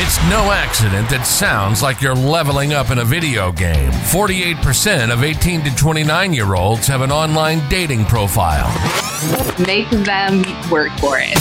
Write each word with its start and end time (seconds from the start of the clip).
It's 0.00 0.16
no 0.30 0.52
accident 0.52 1.10
that 1.10 1.26
sounds 1.26 1.82
like 1.82 2.00
you're 2.00 2.14
leveling 2.14 2.72
up 2.72 2.92
in 2.92 2.98
a 2.98 3.04
video 3.04 3.50
game. 3.50 3.90
48% 3.90 5.12
of 5.12 5.24
18 5.24 5.64
to 5.64 5.74
29 5.74 6.32
year 6.32 6.54
olds 6.54 6.86
have 6.86 7.00
an 7.00 7.10
online 7.10 7.68
dating 7.68 8.04
profile. 8.04 8.68
Make 9.66 9.90
them 9.90 10.44
work 10.70 10.92
for 11.00 11.18
it. 11.18 11.36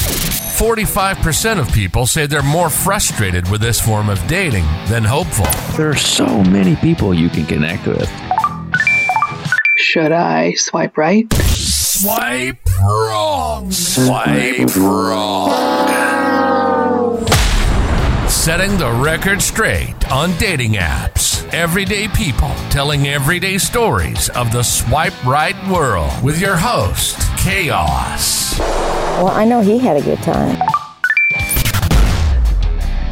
45% 0.58 1.60
of 1.60 1.72
people 1.72 2.08
say 2.08 2.26
they're 2.26 2.42
more 2.42 2.72
frustrated 2.72 3.48
with 3.52 3.62
this 3.62 3.80
form 3.80 4.10
of 4.10 4.18
dating 4.26 4.66
than 4.88 5.04
hopeful. 5.04 5.46
There 5.78 5.92
are 5.92 5.96
so 5.96 6.26
many 6.44 6.76
people 6.78 7.14
you 7.14 7.30
can 7.30 7.46
connect 7.46 7.86
with. 7.86 8.10
Should 9.76 10.12
I 10.12 10.56
swipe 10.56 10.98
right? 10.98 11.32
Swipe 11.32 12.58
wrong. 12.82 13.72
Swipe 13.72 14.76
wrong. 14.76 15.97
Setting 18.48 18.78
the 18.78 18.90
record 18.90 19.42
straight 19.42 20.10
on 20.10 20.32
dating 20.38 20.76
apps. 20.76 21.46
Everyday 21.54 22.08
people 22.08 22.48
telling 22.70 23.06
everyday 23.06 23.58
stories 23.58 24.30
of 24.30 24.54
the 24.54 24.64
swipe 24.64 25.26
right 25.26 25.54
world 25.68 26.24
with 26.24 26.40
your 26.40 26.56
host, 26.56 27.20
Chaos. 27.38 28.58
Well, 28.58 29.28
I 29.28 29.44
know 29.44 29.60
he 29.60 29.78
had 29.78 29.98
a 29.98 30.02
good 30.02 30.20
time. 30.20 30.56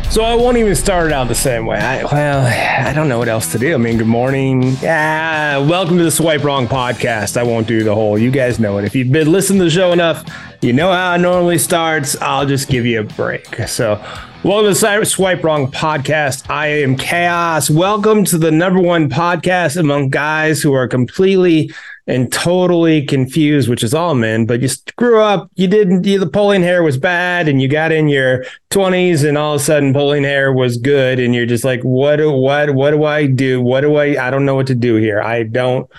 So 0.09 0.23
I 0.23 0.35
won't 0.35 0.55
even 0.55 0.73
start 0.73 1.07
it 1.07 1.11
out 1.11 1.27
the 1.27 1.35
same 1.35 1.65
way. 1.65 1.79
I, 1.79 2.05
well, 2.05 2.87
I 2.87 2.93
don't 2.93 3.09
know 3.09 3.17
what 3.17 3.27
else 3.27 3.51
to 3.51 3.59
do. 3.59 3.73
I 3.73 3.77
mean, 3.77 3.97
good 3.97 4.07
morning. 4.07 4.77
Yeah, 4.81 5.57
welcome 5.57 5.97
to 5.97 6.03
the 6.05 6.11
Swipe 6.11 6.45
Wrong 6.45 6.65
podcast. 6.65 7.35
I 7.35 7.43
won't 7.43 7.67
do 7.67 7.83
the 7.83 7.93
whole. 7.93 8.17
You 8.17 8.31
guys 8.31 8.57
know 8.57 8.77
it. 8.77 8.85
If 8.85 8.95
you've 8.95 9.11
been 9.11 9.29
listening 9.29 9.59
to 9.59 9.65
the 9.65 9.69
show 9.69 9.91
enough, 9.91 10.23
you 10.61 10.71
know 10.71 10.93
how 10.93 11.15
it 11.15 11.17
normally 11.17 11.57
starts. 11.57 12.15
I'll 12.21 12.45
just 12.45 12.69
give 12.69 12.85
you 12.85 13.01
a 13.01 13.03
break. 13.03 13.53
So, 13.67 14.01
welcome 14.45 14.71
to 14.71 14.79
the 14.79 15.05
Swipe 15.05 15.43
Wrong 15.43 15.71
podcast. 15.71 16.47
I 16.51 16.67
am 16.67 16.95
Chaos. 16.95 17.67
Welcome 17.67 18.23
to 18.25 18.37
the 18.37 18.51
number 18.51 18.79
one 18.79 19.09
podcast 19.09 19.75
among 19.75 20.11
guys 20.11 20.61
who 20.61 20.71
are 20.73 20.87
completely 20.87 21.73
and 22.05 22.31
totally 22.31 23.03
confused, 23.03 23.67
which 23.67 23.81
is 23.81 23.95
all 23.95 24.13
men, 24.13 24.45
but 24.45 24.61
you 24.61 24.69
grew 24.97 25.19
up, 25.19 25.49
you 25.55 25.67
didn't, 25.67 26.05
you, 26.05 26.19
the 26.19 26.27
pulling 26.27 26.61
hair 26.61 26.83
was 26.83 26.95
bad 26.95 27.47
and 27.47 27.59
you 27.59 27.67
got 27.67 27.91
in 27.91 28.07
your 28.07 28.45
20s 28.69 29.27
and 29.27 29.35
all 29.35 29.55
of 29.55 29.61
a 29.61 29.63
sudden 29.63 29.93
pulling 29.93 30.23
hair 30.23 30.53
was 30.53 30.77
good. 30.77 31.17
And 31.17 31.33
you're 31.33 31.47
just 31.47 31.63
like, 31.63 31.81
what, 31.81 32.17
do, 32.17 32.31
what, 32.31 32.69
what 32.75 32.91
do 32.91 33.03
I 33.03 33.25
do? 33.25 33.59
What 33.59 33.81
do 33.81 33.95
I, 33.95 34.27
I 34.27 34.29
don't 34.29 34.45
know 34.45 34.53
what 34.53 34.67
to 34.67 34.75
do 34.75 34.97
here. 34.97 35.19
I 35.23 35.41
don't, 35.41 35.89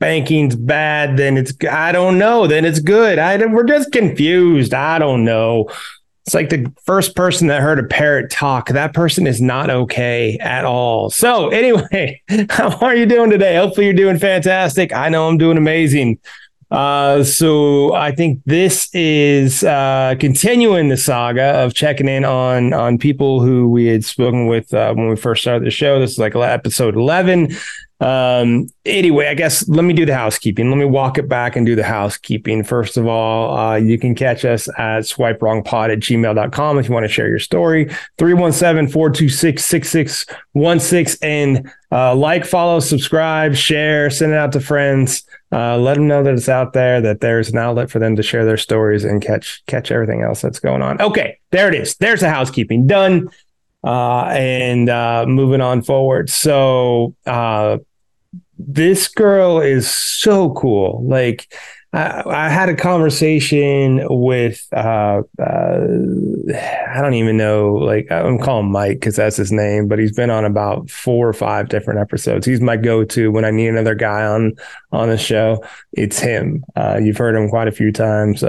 spanking's 0.00 0.56
bad. 0.56 1.16
Then 1.16 1.36
it's, 1.36 1.52
I 1.70 1.92
don't 1.92 2.18
know. 2.18 2.48
Then 2.48 2.64
it's 2.64 2.80
good. 2.80 3.20
I, 3.20 3.36
we're 3.46 3.62
just 3.62 3.92
confused. 3.92 4.74
I 4.74 4.98
don't 4.98 5.24
know. 5.24 5.68
It's 6.28 6.34
like 6.34 6.50
the 6.50 6.70
first 6.84 7.16
person 7.16 7.46
that 7.46 7.62
heard 7.62 7.78
a 7.78 7.84
parrot 7.84 8.30
talk. 8.30 8.68
That 8.68 8.92
person 8.92 9.26
is 9.26 9.40
not 9.40 9.70
okay 9.70 10.36
at 10.42 10.66
all. 10.66 11.08
So, 11.08 11.48
anyway, 11.48 12.20
how 12.50 12.76
are 12.80 12.94
you 12.94 13.06
doing 13.06 13.30
today? 13.30 13.56
Hopefully, 13.56 13.86
you're 13.86 13.94
doing 13.94 14.18
fantastic. 14.18 14.92
I 14.92 15.08
know 15.08 15.26
I'm 15.26 15.38
doing 15.38 15.56
amazing. 15.56 16.18
Uh, 16.70 17.24
so 17.24 17.94
I 17.94 18.12
think 18.12 18.42
this 18.44 18.94
is 18.94 19.64
uh, 19.64 20.16
continuing 20.20 20.90
the 20.90 20.98
saga 20.98 21.64
of 21.64 21.72
checking 21.72 22.08
in 22.08 22.26
on 22.26 22.74
on 22.74 22.98
people 22.98 23.40
who 23.40 23.70
we 23.70 23.86
had 23.86 24.04
spoken 24.04 24.48
with 24.48 24.74
uh, 24.74 24.92
when 24.92 25.08
we 25.08 25.16
first 25.16 25.40
started 25.40 25.64
the 25.64 25.70
show. 25.70 25.98
This 25.98 26.10
is 26.10 26.18
like 26.18 26.36
episode 26.36 26.94
eleven. 26.94 27.56
Um, 28.00 28.68
anyway, 28.84 29.26
I 29.26 29.34
guess 29.34 29.68
let 29.68 29.84
me 29.84 29.92
do 29.92 30.06
the 30.06 30.14
housekeeping. 30.14 30.70
Let 30.70 30.76
me 30.76 30.84
walk 30.84 31.18
it 31.18 31.28
back 31.28 31.56
and 31.56 31.66
do 31.66 31.74
the 31.74 31.82
housekeeping. 31.82 32.62
First 32.62 32.96
of 32.96 33.06
all, 33.06 33.56
uh, 33.56 33.74
you 33.74 33.98
can 33.98 34.14
catch 34.14 34.44
us 34.44 34.68
at 34.78 35.06
swipe 35.06 35.42
wrong 35.42 35.64
pod 35.64 35.90
at 35.90 35.98
gmail.com 35.98 36.78
if 36.78 36.88
you 36.88 36.94
want 36.94 37.04
to 37.04 37.12
share 37.12 37.28
your 37.28 37.40
story. 37.40 37.86
317 38.18 38.92
426 38.92 39.64
6616 39.64 41.28
and 41.28 41.72
uh, 41.90 42.14
like, 42.14 42.44
follow, 42.44 42.80
subscribe, 42.80 43.54
share, 43.54 44.10
send 44.10 44.32
it 44.32 44.36
out 44.36 44.52
to 44.52 44.60
friends. 44.60 45.24
Uh, 45.50 45.78
let 45.78 45.94
them 45.94 46.06
know 46.06 46.22
that 46.22 46.34
it's 46.34 46.48
out 46.48 46.74
there, 46.74 47.00
that 47.00 47.20
there's 47.20 47.48
an 47.48 47.58
outlet 47.58 47.90
for 47.90 47.98
them 47.98 48.14
to 48.14 48.22
share 48.22 48.44
their 48.44 48.58
stories 48.58 49.02
and 49.04 49.22
catch 49.22 49.62
catch 49.66 49.90
everything 49.90 50.22
else 50.22 50.42
that's 50.42 50.60
going 50.60 50.82
on. 50.82 51.00
Okay, 51.00 51.38
there 51.50 51.68
it 51.68 51.74
is. 51.74 51.96
There's 51.96 52.20
the 52.20 52.28
housekeeping 52.28 52.86
done. 52.86 53.30
Uh, 53.84 54.24
and 54.24 54.88
uh, 54.90 55.24
moving 55.26 55.60
on 55.60 55.82
forward. 55.82 56.28
So 56.28 57.14
uh, 57.26 57.78
this 58.58 59.08
girl 59.08 59.60
is 59.60 59.90
so 59.90 60.52
cool. 60.54 61.04
Like 61.06 61.52
I, 61.92 62.22
I 62.26 62.48
had 62.48 62.68
a 62.68 62.74
conversation 62.74 64.06
with 64.10 64.66
uh, 64.72 65.22
uh, 65.40 65.86
I 66.88 67.00
don't 67.00 67.14
even 67.14 67.36
know. 67.36 67.74
Like 67.74 68.10
I'm 68.10 68.38
calling 68.38 68.70
Mike 68.70 69.00
because 69.00 69.16
that's 69.16 69.36
his 69.36 69.52
name, 69.52 69.88
but 69.88 69.98
he's 69.98 70.14
been 70.14 70.30
on 70.30 70.44
about 70.44 70.90
four 70.90 71.28
or 71.28 71.32
five 71.32 71.68
different 71.68 72.00
episodes. 72.00 72.46
He's 72.46 72.60
my 72.60 72.76
go-to 72.76 73.30
when 73.30 73.44
I 73.44 73.50
need 73.50 73.68
another 73.68 73.94
guy 73.94 74.24
on 74.24 74.54
on 74.92 75.08
the 75.08 75.18
show. 75.18 75.64
It's 75.92 76.18
him. 76.18 76.64
Uh, 76.76 76.98
you've 77.02 77.16
heard 77.16 77.34
him 77.34 77.48
quite 77.48 77.68
a 77.68 77.72
few 77.72 77.92
times. 77.92 78.42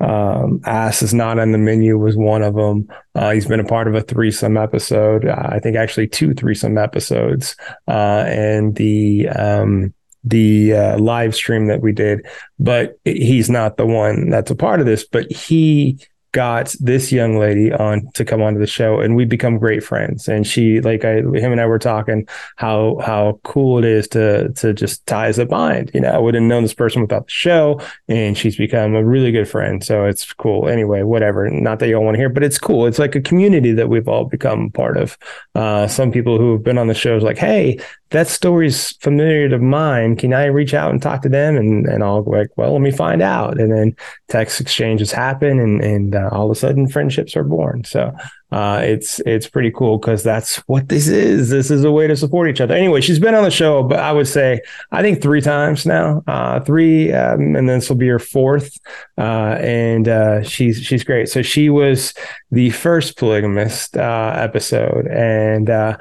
Um, 0.00 0.60
ass 0.64 1.02
is 1.02 1.14
not 1.14 1.38
on 1.38 1.52
the 1.52 1.58
menu 1.58 1.98
was 1.98 2.16
one 2.16 2.42
of 2.42 2.54
them. 2.54 2.88
Uh, 3.14 3.30
he's 3.30 3.46
been 3.46 3.60
a 3.60 3.64
part 3.64 3.88
of 3.88 3.94
a 3.94 4.02
threesome 4.02 4.56
episode. 4.56 5.26
Uh, 5.26 5.48
I 5.50 5.60
think 5.60 5.76
actually 5.76 6.08
two 6.08 6.34
threesome 6.34 6.76
episodes. 6.76 7.56
Uh, 7.86 8.24
and 8.26 8.74
the, 8.76 9.28
um, 9.28 9.94
the 10.24 10.72
uh, 10.72 10.98
live 10.98 11.34
stream 11.34 11.66
that 11.66 11.80
we 11.80 11.92
did, 11.92 12.26
but 12.58 12.98
he's 13.04 13.50
not 13.50 13.76
the 13.76 13.86
one 13.86 14.30
that's 14.30 14.50
a 14.50 14.56
part 14.56 14.80
of 14.80 14.86
this, 14.86 15.04
but 15.06 15.30
he 15.30 15.98
got 16.34 16.74
this 16.80 17.12
young 17.12 17.38
lady 17.38 17.72
on 17.72 18.10
to 18.14 18.24
come 18.24 18.42
onto 18.42 18.58
the 18.58 18.66
show 18.66 18.98
and 18.98 19.14
we 19.14 19.24
become 19.24 19.56
great 19.56 19.84
friends 19.84 20.26
and 20.26 20.44
she 20.44 20.80
like 20.80 21.04
I 21.04 21.18
him 21.18 21.52
and 21.52 21.60
I 21.60 21.66
were 21.66 21.78
talking 21.78 22.26
how 22.56 22.98
how 23.00 23.38
cool 23.44 23.78
it 23.78 23.84
is 23.84 24.08
to 24.08 24.52
to 24.54 24.74
just 24.74 25.06
tie 25.06 25.28
as 25.28 25.38
a 25.38 25.46
bind 25.46 25.92
you 25.94 26.00
know 26.00 26.10
I 26.10 26.18
wouldn't 26.18 26.44
known 26.46 26.64
this 26.64 26.74
person 26.74 27.00
without 27.00 27.26
the 27.26 27.30
show 27.30 27.80
and 28.08 28.36
she's 28.36 28.56
become 28.56 28.96
a 28.96 29.04
really 29.04 29.30
good 29.30 29.48
friend 29.48 29.84
so 29.84 30.06
it's 30.06 30.32
cool 30.32 30.68
anyway 30.68 31.02
whatever 31.02 31.48
not 31.48 31.78
that 31.78 31.86
you 31.86 31.94
all 31.94 32.04
want 32.04 32.16
to 32.16 32.18
hear 32.18 32.28
but 32.28 32.42
it's 32.42 32.58
cool 32.58 32.86
it's 32.86 32.98
like 32.98 33.14
a 33.14 33.20
community 33.20 33.70
that 33.70 33.88
we've 33.88 34.08
all 34.08 34.24
become 34.24 34.70
part 34.70 34.96
of 34.96 35.16
uh, 35.54 35.86
some 35.86 36.10
people 36.10 36.36
who 36.36 36.50
have 36.54 36.64
been 36.64 36.78
on 36.78 36.88
the 36.88 36.94
shows 36.94 37.22
like 37.22 37.38
hey 37.38 37.78
that 38.14 38.28
story's 38.28 38.92
familiar 38.98 39.48
to 39.48 39.58
mine. 39.58 40.14
Can 40.14 40.32
I 40.32 40.44
reach 40.44 40.72
out 40.72 40.92
and 40.92 41.02
talk 41.02 41.22
to 41.22 41.28
them? 41.28 41.56
And 41.56 41.84
and 41.86 42.04
I'll 42.04 42.22
go 42.22 42.30
like, 42.30 42.50
well, 42.56 42.72
let 42.72 42.80
me 42.80 42.92
find 42.92 43.20
out. 43.20 43.58
And 43.58 43.72
then 43.72 43.96
text 44.28 44.60
exchanges 44.60 45.10
happen, 45.10 45.58
and 45.58 45.82
and 45.82 46.14
uh, 46.14 46.23
all 46.30 46.46
of 46.46 46.50
a 46.50 46.54
sudden 46.54 46.88
friendships 46.88 47.36
are 47.36 47.44
born. 47.44 47.84
So 47.84 48.12
uh, 48.52 48.80
it's 48.84 49.20
it's 49.26 49.48
pretty 49.48 49.70
cool 49.72 49.98
because 49.98 50.22
that's 50.22 50.56
what 50.68 50.88
this 50.88 51.08
is. 51.08 51.50
This 51.50 51.70
is 51.72 51.82
a 51.82 51.90
way 51.90 52.06
to 52.06 52.16
support 52.16 52.48
each 52.48 52.60
other. 52.60 52.74
Anyway, 52.74 53.00
she's 53.00 53.18
been 53.18 53.34
on 53.34 53.42
the 53.42 53.50
show, 53.50 53.82
but 53.82 53.98
I 53.98 54.12
would 54.12 54.28
say 54.28 54.60
I 54.92 55.02
think 55.02 55.20
three 55.20 55.40
times 55.40 55.86
now, 55.86 56.22
uh, 56.28 56.60
three, 56.60 57.12
um, 57.12 57.56
and 57.56 57.68
then 57.68 57.78
this 57.78 57.88
will 57.88 57.96
be 57.96 58.06
her 58.08 58.20
fourth. 58.20 58.78
Uh, 59.18 59.56
and 59.60 60.06
uh, 60.08 60.42
she's 60.42 60.80
she's 60.80 61.02
great. 61.02 61.28
So 61.28 61.42
she 61.42 61.68
was 61.68 62.14
the 62.52 62.70
first 62.70 63.18
polygamist 63.18 63.96
uh, 63.96 64.34
episode, 64.36 65.08
and 65.08 65.68
uh, 65.68 65.96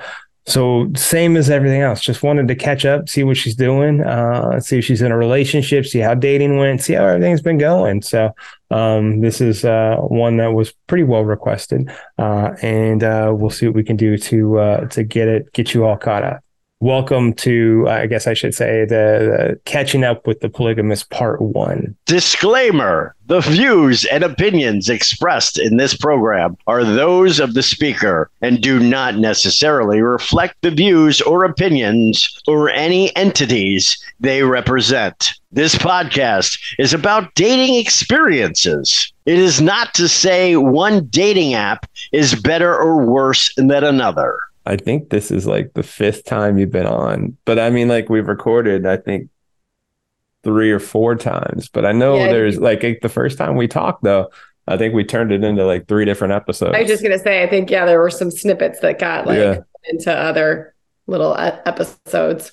so 0.45 0.91
same 0.95 1.37
as 1.37 1.49
everything 1.49 1.81
else. 1.81 2.01
Just 2.01 2.23
wanted 2.23 2.47
to 2.49 2.55
catch 2.55 2.85
up, 2.85 3.07
see 3.07 3.23
what 3.23 3.37
she's 3.37 3.55
doing, 3.55 4.01
uh, 4.01 4.59
see 4.59 4.79
if 4.79 4.85
she's 4.85 5.01
in 5.01 5.11
a 5.11 5.17
relationship, 5.17 5.85
see 5.85 5.99
how 5.99 6.13
dating 6.13 6.57
went, 6.57 6.81
see 6.81 6.93
how 6.93 7.05
everything's 7.05 7.41
been 7.41 7.57
going. 7.57 8.01
So 8.01 8.33
um, 8.69 9.21
this 9.21 9.39
is 9.39 9.63
uh, 9.63 9.97
one 9.97 10.37
that 10.37 10.53
was 10.53 10.73
pretty 10.87 11.03
well 11.03 11.23
requested, 11.23 11.89
uh, 12.17 12.51
and 12.61 13.03
uh, 13.03 13.31
we'll 13.35 13.49
see 13.49 13.67
what 13.67 13.75
we 13.75 13.83
can 13.83 13.95
do 13.95 14.17
to 14.17 14.59
uh, 14.59 14.87
to 14.87 15.03
get 15.03 15.27
it 15.27 15.53
get 15.53 15.73
you 15.73 15.85
all 15.85 15.97
caught 15.97 16.23
up 16.23 16.43
welcome 16.83 17.31
to 17.31 17.87
i 17.87 18.05
guess 18.05 18.27
i 18.27 18.33
should 18.33 18.53
say 18.53 18.81
the, 18.81 19.55
the, 19.55 19.59
catching 19.63 20.03
up 20.03 20.27
with 20.27 20.41
the 20.41 20.49
polygamist 20.49 21.09
part 21.09 21.41
one. 21.41 21.95
Disclaimer 22.05 23.15
the 23.27 23.39
views 23.39 24.03
and 24.05 24.21
opinions 24.21 24.89
expressed 24.89 25.57
in 25.57 25.77
this 25.77 25.95
program 25.95 26.57
are 26.67 26.83
those 26.83 27.39
of 27.39 27.53
the 27.53 27.63
speaker 27.63 28.29
and 28.41 28.61
do 28.61 28.79
not 28.79 29.15
necessarily 29.15 30.01
reflect 30.01 30.61
the 30.61 30.71
views 30.71 31.21
or 31.21 31.45
opinions 31.45 32.37
or 32.47 32.69
any 32.69 33.15
entities 33.15 33.97
they 34.19 34.43
represent. 34.43 35.35
This 35.53 35.75
podcast 35.75 36.59
is 36.79 36.93
about 36.93 37.33
dating 37.35 37.75
experiences. 37.75 39.13
It 39.25 39.39
is 39.39 39.61
not 39.61 39.93
to 39.93 40.09
say 40.09 40.57
one 40.57 41.07
dating 41.07 41.53
app 41.53 41.89
is 42.11 42.35
better 42.35 42.75
or 42.75 43.05
worse 43.05 43.53
than 43.55 43.71
another 43.71 44.37
I 44.65 44.77
think 44.77 45.09
this 45.09 45.31
is 45.31 45.45
like 45.45 45.73
the 45.73 45.83
fifth 45.83 46.23
time 46.25 46.57
you've 46.57 46.71
been 46.71 46.85
on, 46.85 47.37
but 47.45 47.59
I 47.59 47.69
mean, 47.69 47.87
like 47.87 48.09
we've 48.09 48.27
recorded, 48.27 48.85
I 48.85 48.97
think 48.97 49.29
three 50.43 50.71
or 50.71 50.79
four 50.79 51.15
times. 51.15 51.69
But 51.69 51.85
I 51.85 51.91
know 51.91 52.15
yeah, 52.15 52.31
there's 52.31 52.57
like 52.59 52.81
the 53.01 53.09
first 53.09 53.37
time 53.37 53.55
we 53.55 53.67
talked 53.67 54.03
though, 54.03 54.29
I 54.67 54.77
think 54.77 54.93
we 54.93 55.03
turned 55.03 55.31
it 55.31 55.43
into 55.43 55.65
like 55.65 55.87
three 55.87 56.05
different 56.05 56.33
episodes. 56.33 56.75
I 56.75 56.81
was 56.81 56.87
just 56.87 57.03
gonna 57.03 57.19
say, 57.19 57.43
I 57.43 57.49
think 57.49 57.69
yeah, 57.69 57.85
there 57.85 57.99
were 57.99 58.09
some 58.09 58.31
snippets 58.31 58.79
that 58.79 58.99
got 58.99 59.25
like 59.25 59.39
yeah. 59.39 59.59
into 59.85 60.13
other 60.13 60.73
little 61.07 61.35
episodes. 61.37 62.51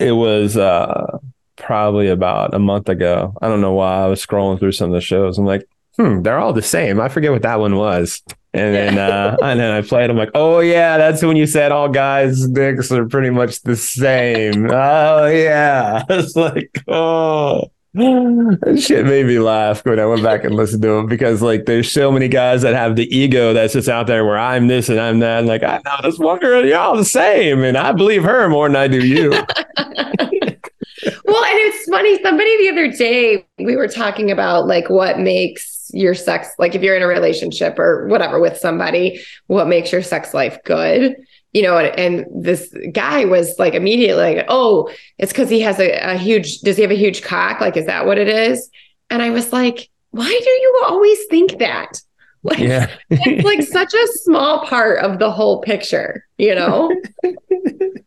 It 0.00 0.12
was 0.12 0.56
uh 0.56 1.18
probably 1.56 2.08
about 2.08 2.54
a 2.54 2.58
month 2.58 2.88
ago. 2.88 3.34
I 3.40 3.48
don't 3.48 3.60
know 3.60 3.74
why 3.74 4.02
I 4.02 4.06
was 4.06 4.24
scrolling 4.24 4.58
through 4.58 4.72
some 4.72 4.90
of 4.90 4.94
the 4.94 5.00
shows. 5.00 5.38
I'm 5.38 5.46
like, 5.46 5.68
hmm, 5.96 6.22
they're 6.22 6.38
all 6.38 6.52
the 6.52 6.62
same. 6.62 7.00
I 7.00 7.08
forget 7.08 7.30
what 7.30 7.42
that 7.42 7.60
one 7.60 7.76
was. 7.76 8.22
And 8.54 8.74
then 8.74 8.98
uh 8.98 9.36
and 9.42 9.60
then 9.60 9.70
I 9.72 9.82
played. 9.82 10.10
I'm 10.10 10.16
like, 10.16 10.30
oh 10.34 10.60
yeah, 10.60 10.96
that's 10.96 11.22
when 11.22 11.36
you 11.36 11.46
said 11.46 11.72
all 11.72 11.88
guys' 11.88 12.48
dicks 12.48 12.90
are 12.92 13.06
pretty 13.06 13.30
much 13.30 13.62
the 13.62 13.76
same. 13.76 14.70
oh 14.70 15.26
yeah. 15.26 16.04
It's 16.08 16.36
like, 16.36 16.70
oh 16.88 17.70
that 17.94 18.82
shit 18.84 19.06
made 19.06 19.26
me 19.26 19.38
laugh 19.38 19.84
when 19.84 20.00
I 20.00 20.06
went 20.06 20.22
back 20.22 20.42
and 20.42 20.54
listened 20.54 20.82
to 20.82 20.88
them 20.88 21.06
because 21.06 21.42
like 21.42 21.66
there's 21.66 21.90
so 21.90 22.10
many 22.10 22.26
guys 22.26 22.62
that 22.62 22.74
have 22.74 22.96
the 22.96 23.06
ego 23.16 23.52
that's 23.52 23.72
just 23.72 23.88
out 23.88 24.08
there 24.08 24.24
where 24.24 24.38
I'm 24.38 24.66
this 24.66 24.88
and 24.88 24.98
I'm 24.98 25.20
that. 25.20 25.40
And 25.40 25.46
like, 25.46 25.62
I 25.62 25.80
know 25.84 25.96
this 26.02 26.18
one 26.18 26.40
girl, 26.40 26.64
you're 26.64 26.78
all 26.78 26.96
the 26.96 27.04
same. 27.04 27.62
And 27.62 27.76
I 27.76 27.92
believe 27.92 28.24
her 28.24 28.48
more 28.48 28.68
than 28.68 28.76
I 28.76 28.88
do 28.88 29.06
you. 29.06 29.30
well, 29.30 29.44
and 29.76 29.98
it's 31.24 31.88
funny. 31.88 32.20
Somebody 32.20 32.64
the 32.64 32.70
other 32.72 32.90
day, 32.90 33.46
we 33.58 33.76
were 33.76 33.88
talking 33.88 34.30
about 34.30 34.66
like 34.66 34.90
what 34.90 35.20
makes 35.20 35.83
your 35.94 36.14
sex, 36.14 36.48
like 36.58 36.74
if 36.74 36.82
you're 36.82 36.96
in 36.96 37.02
a 37.02 37.06
relationship 37.06 37.78
or 37.78 38.06
whatever 38.08 38.40
with 38.40 38.56
somebody, 38.58 39.20
what 39.46 39.68
makes 39.68 39.92
your 39.92 40.02
sex 40.02 40.34
life 40.34 40.58
good 40.64 41.16
you 41.54 41.62
know, 41.62 41.78
and, 41.78 41.98
and, 41.98 42.44
this 42.44 42.74
guy 42.92 43.24
was 43.24 43.60
like 43.60 43.74
immediately 43.74 44.34
like, 44.34 44.46
oh, 44.48 44.90
it's 45.18 45.32
because 45.32 45.48
he 45.48 45.60
has 45.60 45.78
a, 45.78 45.92
a, 46.00 46.18
huge, 46.18 46.58
does 46.62 46.76
he 46.76 46.82
have 46.82 46.90
a 46.90 46.96
huge 46.96 47.22
cock? 47.22 47.60
Like, 47.60 47.76
is 47.76 47.86
that 47.86 48.06
what 48.06 48.18
it 48.18 48.26
is? 48.26 48.68
And 49.08 49.22
I 49.22 49.30
was 49.30 49.52
like, 49.52 49.88
why 50.10 50.26
do 50.28 50.50
you 50.50 50.82
always 50.86 51.24
think 51.26 51.58
that? 51.60 52.00
Like, 52.44 52.58
yeah. 52.58 52.90
it's 53.08 53.44
like 53.44 53.62
such 53.62 53.94
a 53.94 54.06
small 54.18 54.66
part 54.66 54.98
of 54.98 55.18
the 55.18 55.30
whole 55.30 55.62
picture, 55.62 56.26
you 56.36 56.54
know? 56.54 56.94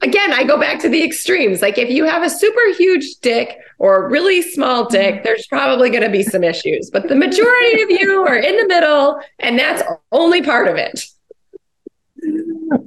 Again, 0.01 0.31
I 0.31 0.43
go 0.43 0.59
back 0.59 0.79
to 0.81 0.89
the 0.89 1.03
extremes. 1.03 1.63
Like, 1.63 1.79
if 1.79 1.89
you 1.89 2.05
have 2.05 2.21
a 2.21 2.29
super 2.29 2.73
huge 2.77 3.15
dick 3.21 3.57
or 3.79 4.05
a 4.05 4.09
really 4.09 4.43
small 4.43 4.87
dick, 4.87 5.15
mm-hmm. 5.15 5.23
there's 5.23 5.47
probably 5.47 5.89
going 5.89 6.03
to 6.03 6.09
be 6.09 6.21
some 6.21 6.43
issues, 6.43 6.91
but 6.91 7.07
the 7.07 7.15
majority 7.15 7.81
of 7.81 7.89
you 7.89 8.25
are 8.27 8.37
in 8.37 8.55
the 8.57 8.67
middle, 8.67 9.19
and 9.39 9.57
that's 9.57 9.81
only 10.11 10.43
part 10.43 10.67
of 10.67 10.75
it 10.75 11.03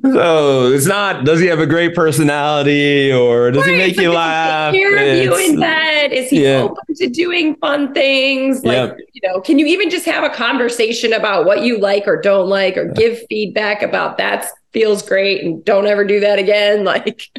so 0.02 0.72
it's 0.72 0.86
not 0.86 1.24
does 1.24 1.40
he 1.40 1.46
have 1.46 1.58
a 1.58 1.66
great 1.66 1.94
personality 1.94 3.12
or 3.12 3.50
does 3.50 3.66
right, 3.66 3.72
he 3.72 3.78
make 3.78 3.96
you 3.96 4.12
laugh? 4.12 4.74
care 4.74 4.96
of 4.96 5.24
you 5.24 5.36
in 5.36 5.60
bed? 5.60 6.12
Is 6.12 6.30
he 6.30 6.44
yeah. 6.44 6.62
open 6.62 6.94
to 6.96 7.08
doing 7.08 7.56
fun 7.56 7.92
things? 7.94 8.64
Like 8.64 8.74
yep. 8.74 8.98
you 9.12 9.20
know 9.28 9.40
can 9.40 9.58
you 9.58 9.66
even 9.66 9.90
just 9.90 10.06
have 10.06 10.24
a 10.24 10.30
conversation 10.34 11.12
about 11.12 11.44
what 11.44 11.62
you 11.62 11.78
like 11.78 12.06
or 12.06 12.20
don't 12.20 12.48
like 12.48 12.76
or 12.76 12.88
give 12.88 13.20
feedback 13.28 13.82
about 13.82 14.18
that 14.18 14.46
feels 14.72 15.02
great 15.02 15.42
and 15.42 15.64
don't 15.64 15.86
ever 15.86 16.04
do 16.04 16.20
that 16.20 16.38
again? 16.38 16.84
Like 16.90 17.30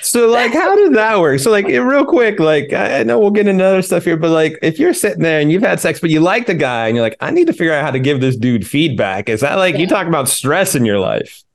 So 0.00 0.28
like, 0.28 0.52
how 0.52 0.76
did 0.76 0.94
that 0.94 1.18
work? 1.18 1.40
So 1.40 1.50
like, 1.50 1.66
real 1.66 2.04
quick, 2.04 2.38
like 2.38 2.72
I 2.72 3.02
know 3.02 3.18
we'll 3.18 3.30
get 3.30 3.48
into 3.48 3.64
other 3.64 3.82
stuff 3.82 4.04
here, 4.04 4.16
but 4.16 4.30
like, 4.30 4.58
if 4.62 4.78
you're 4.78 4.94
sitting 4.94 5.22
there 5.22 5.40
and 5.40 5.50
you've 5.50 5.62
had 5.62 5.80
sex, 5.80 6.00
but 6.00 6.10
you 6.10 6.20
like 6.20 6.46
the 6.46 6.54
guy, 6.54 6.86
and 6.86 6.96
you're 6.96 7.04
like, 7.04 7.16
I 7.20 7.30
need 7.30 7.46
to 7.46 7.52
figure 7.52 7.72
out 7.72 7.84
how 7.84 7.90
to 7.90 7.98
give 7.98 8.20
this 8.20 8.36
dude 8.36 8.66
feedback. 8.66 9.28
Is 9.28 9.40
that 9.40 9.56
like 9.56 9.74
yeah. 9.74 9.80
you 9.80 9.86
talk 9.86 10.06
about 10.06 10.28
stress 10.28 10.74
in 10.74 10.84
your 10.84 10.98
life? 10.98 11.42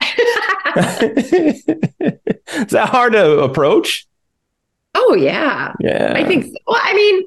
Is 0.74 2.70
that 2.70 2.88
hard 2.88 3.12
to 3.12 3.40
approach? 3.40 4.06
Oh 4.94 5.14
yeah, 5.14 5.72
yeah. 5.80 6.12
I 6.14 6.24
think. 6.24 6.46
So. 6.46 6.52
Well, 6.66 6.80
I 6.82 6.94
mean, 6.94 7.24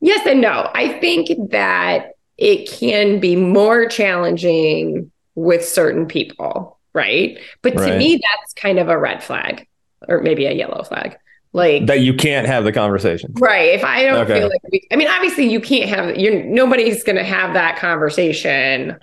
yes 0.00 0.26
and 0.26 0.40
no. 0.40 0.70
I 0.74 0.98
think 0.98 1.50
that 1.50 2.12
it 2.38 2.70
can 2.70 3.20
be 3.20 3.36
more 3.36 3.86
challenging 3.86 5.10
with 5.34 5.66
certain 5.66 6.06
people, 6.06 6.78
right? 6.92 7.38
But 7.62 7.74
to 7.74 7.80
right. 7.80 7.98
me, 7.98 8.14
that's 8.14 8.52
kind 8.54 8.78
of 8.78 8.88
a 8.88 8.98
red 8.98 9.22
flag 9.22 9.66
or 10.08 10.20
maybe 10.20 10.46
a 10.46 10.52
yellow 10.52 10.82
flag. 10.84 11.16
Like 11.52 11.86
that 11.86 12.00
you 12.00 12.12
can't 12.12 12.46
have 12.46 12.64
the 12.64 12.72
conversation. 12.72 13.32
Right. 13.38 13.70
If 13.74 13.84
i 13.84 14.04
don't 14.04 14.24
okay. 14.24 14.40
feel 14.40 14.48
like 14.48 14.60
we, 14.70 14.86
i 14.92 14.96
mean 14.96 15.08
obviously 15.08 15.50
you 15.50 15.60
can't 15.60 15.88
have 15.88 16.16
you're 16.16 16.44
nobody's 16.44 17.02
going 17.02 17.16
to 17.16 17.24
have 17.24 17.54
that 17.54 17.78
conversation 17.78 18.98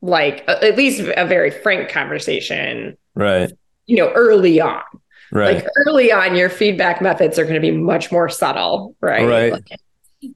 like 0.00 0.42
at 0.48 0.76
least 0.76 1.00
a 1.00 1.26
very 1.26 1.50
frank 1.50 1.90
conversation 1.90 2.96
right. 3.14 3.52
you 3.86 3.96
know 3.96 4.10
early 4.12 4.60
on. 4.60 4.82
Right. 5.30 5.56
Like 5.56 5.66
early 5.86 6.10
on 6.10 6.34
your 6.34 6.48
feedback 6.48 7.02
methods 7.02 7.38
are 7.38 7.42
going 7.42 7.56
to 7.56 7.60
be 7.60 7.72
much 7.72 8.10
more 8.10 8.30
subtle 8.30 8.94
right? 9.02 9.28
Right. 9.28 9.52
Like, 9.52 9.68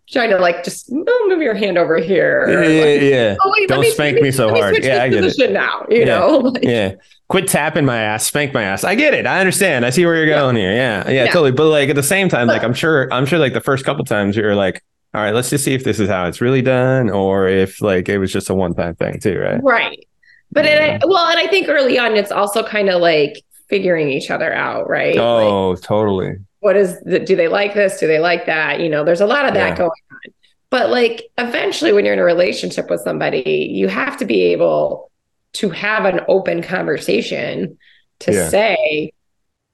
trying 0.08 0.30
to 0.30 0.38
like 0.38 0.62
just 0.62 0.90
move 0.92 1.42
your 1.42 1.54
hand 1.54 1.76
over 1.76 1.96
here 1.98 2.46
yeah, 2.48 2.84
like, 2.84 3.00
yeah, 3.00 3.08
yeah. 3.08 3.36
Oh, 3.40 3.52
wait, 3.56 3.68
don't 3.68 3.80
me, 3.80 3.90
spank 3.90 4.16
me, 4.16 4.22
me 4.22 4.30
so 4.30 4.48
hard 4.50 4.82
yeah 4.82 5.02
i 5.02 5.08
get 5.08 5.24
it 5.24 5.52
now 5.52 5.84
you 5.88 6.00
yeah. 6.00 6.04
know 6.04 6.36
like, 6.38 6.62
yeah 6.62 6.94
quit 7.32 7.48
tapping 7.48 7.86
my 7.86 7.96
ass, 7.96 8.26
spank 8.26 8.52
my 8.52 8.62
ass. 8.62 8.84
I 8.84 8.94
get 8.94 9.14
it. 9.14 9.26
I 9.26 9.40
understand. 9.40 9.86
I 9.86 9.90
see 9.90 10.04
where 10.04 10.14
you're 10.16 10.26
going 10.26 10.54
yeah. 10.54 10.62
here. 10.62 10.72
Yeah, 10.74 11.04
yeah, 11.06 11.24
yeah, 11.24 11.26
totally. 11.28 11.50
But 11.50 11.70
like 11.70 11.88
at 11.88 11.96
the 11.96 12.02
same 12.02 12.28
time, 12.28 12.46
like 12.46 12.62
I'm 12.62 12.74
sure, 12.74 13.10
I'm 13.10 13.24
sure 13.24 13.38
like 13.38 13.54
the 13.54 13.60
first 13.62 13.86
couple 13.86 14.04
times 14.04 14.36
you're 14.36 14.54
like, 14.54 14.84
all 15.14 15.22
right, 15.22 15.34
let's 15.34 15.48
just 15.48 15.64
see 15.64 15.72
if 15.72 15.82
this 15.82 15.98
is 15.98 16.10
how 16.10 16.26
it's 16.26 16.42
really 16.42 16.60
done, 16.60 17.08
or 17.08 17.48
if 17.48 17.80
like 17.80 18.10
it 18.10 18.18
was 18.18 18.30
just 18.30 18.50
a 18.50 18.54
one 18.54 18.74
time 18.74 18.96
thing 18.96 19.18
too, 19.18 19.38
right? 19.38 19.62
Right. 19.62 20.06
But 20.50 20.66
yeah. 20.66 20.96
it, 20.96 21.02
well, 21.06 21.26
and 21.26 21.38
I 21.38 21.46
think 21.46 21.70
early 21.70 21.98
on 21.98 22.16
it's 22.16 22.30
also 22.30 22.62
kind 22.62 22.90
of 22.90 23.00
like 23.00 23.42
figuring 23.70 24.10
each 24.10 24.30
other 24.30 24.52
out, 24.52 24.90
right? 24.90 25.16
Oh, 25.16 25.70
like, 25.70 25.80
totally. 25.80 26.36
What 26.62 26.76
is 26.76 27.00
the, 27.00 27.18
do 27.18 27.34
they 27.34 27.48
like 27.48 27.74
this? 27.74 27.98
Do 27.98 28.06
they 28.06 28.20
like 28.20 28.46
that? 28.46 28.78
You 28.78 28.88
know, 28.88 29.02
there's 29.04 29.20
a 29.20 29.26
lot 29.26 29.46
of 29.46 29.54
that 29.54 29.70
yeah. 29.70 29.76
going 29.76 29.90
on. 29.90 30.32
But 30.70 30.90
like 30.90 31.24
eventually 31.36 31.92
when 31.92 32.04
you're 32.04 32.14
in 32.14 32.20
a 32.20 32.24
relationship 32.24 32.88
with 32.88 33.00
somebody, 33.00 33.68
you 33.72 33.88
have 33.88 34.16
to 34.18 34.24
be 34.24 34.42
able 34.52 35.10
to 35.54 35.70
have 35.70 36.04
an 36.04 36.20
open 36.28 36.62
conversation 36.62 37.78
to 38.20 38.32
yeah. 38.32 38.48
say, 38.48 39.12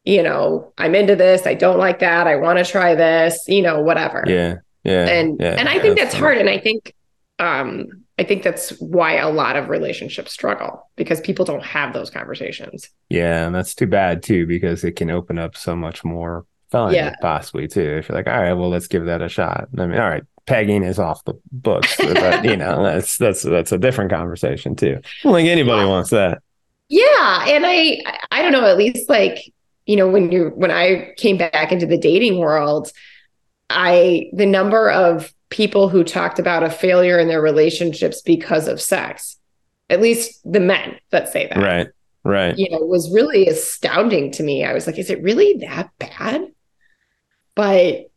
you 0.05 0.23
know, 0.23 0.73
I'm 0.79 0.95
into 0.95 1.15
this, 1.15 1.47
I 1.47 1.53
don't 1.53 1.79
like 1.79 1.99
that, 1.99 2.27
I 2.27 2.37
want 2.37 2.59
to 2.59 2.65
try 2.65 2.95
this, 2.95 3.45
you 3.47 3.61
know, 3.61 3.83
whatever. 3.83 4.25
Yeah. 4.27 4.57
Yeah. 4.83 5.07
And 5.07 5.39
yeah, 5.39 5.57
and 5.59 5.69
I 5.69 5.79
think 5.79 5.99
that's, 5.99 6.13
that's 6.13 6.15
hard. 6.15 6.39
And 6.39 6.49
I 6.49 6.59
think 6.59 6.95
um 7.39 7.87
I 8.19 8.25
think 8.25 8.43
that's 8.43 8.71
why 8.81 9.17
a 9.17 9.31
lot 9.31 9.57
of 9.57 9.69
relationships 9.69 10.33
struggle 10.33 10.91
because 10.97 11.21
people 11.21 11.45
don't 11.45 11.63
have 11.63 11.93
those 11.93 12.11
conversations. 12.11 12.89
Yeah, 13.11 13.47
and 13.47 13.55
that's 13.55 13.75
too 13.75 13.87
bad 13.87 14.23
too, 14.25 14.47
because 14.47 14.83
it 14.83 14.97
can 14.97 15.11
open 15.11 15.39
up 15.39 15.57
so 15.57 15.77
much 15.77 16.03
more 16.05 16.47
yeah. 16.73 17.15
possibly 17.21 17.69
too. 17.69 17.99
If 17.99 18.09
you're 18.09 18.17
like, 18.17 18.27
all 18.27 18.41
right, 18.41 18.53
well, 18.53 18.69
let's 18.69 18.87
give 18.87 19.07
that 19.07 19.23
a 19.23 19.29
shot. 19.29 19.69
I 19.77 19.87
mean, 19.87 19.99
all 19.99 20.09
right, 20.09 20.25
pegging 20.49 20.83
is 20.83 20.99
off 20.99 21.25
the 21.25 21.35
books. 21.53 21.97
but 21.99 22.45
you 22.45 22.57
know, 22.57 22.83
that's 22.83 23.19
that's 23.19 23.43
that's 23.43 23.71
a 23.71 23.79
different 23.79 24.11
conversation 24.11 24.75
too. 24.75 24.97
I 24.97 25.23
don't 25.23 25.35
think 25.35 25.49
anybody 25.49 25.83
yeah. 25.83 25.89
wants 25.89 26.11
that. 26.11 26.43
Yeah, 26.89 27.45
and 27.49 27.65
I 27.67 28.03
I 28.31 28.43
don't 28.43 28.53
know. 28.53 28.65
At 28.65 28.79
least 28.79 29.09
like 29.09 29.53
you 29.87 29.97
know 29.97 30.09
when 30.09 30.33
you 30.33 30.53
when 30.57 30.71
I 30.71 31.13
came 31.17 31.37
back 31.37 31.71
into 31.71 31.87
the 31.87 31.99
dating 31.99 32.39
world, 32.39 32.91
I 33.71 34.31
the 34.33 34.47
number 34.47 34.91
of 34.91 35.33
people 35.51 35.89
who 35.89 36.03
talked 36.03 36.39
about 36.39 36.63
a 36.63 36.71
failure 36.71 37.19
in 37.19 37.29
their 37.29 37.43
relationships 37.43 38.23
because 38.23 38.69
of 38.69 38.81
sex, 38.81 39.37
at 39.89 40.01
least 40.01 40.41
the 40.51 40.61
men 40.61 40.97
that 41.11 41.29
say 41.31 41.47
that, 41.47 41.59
right, 41.59 41.89
right, 42.25 42.59
you 42.59 42.71
know, 42.71 42.79
was 42.79 43.13
really 43.13 43.47
astounding 43.47 44.31
to 44.33 44.43
me. 44.43 44.65
I 44.65 44.73
was 44.73 44.87
like, 44.87 44.99
is 44.99 45.11
it 45.11 45.23
really 45.23 45.59
that 45.61 45.91
bad? 45.99 46.49
But 47.59 48.09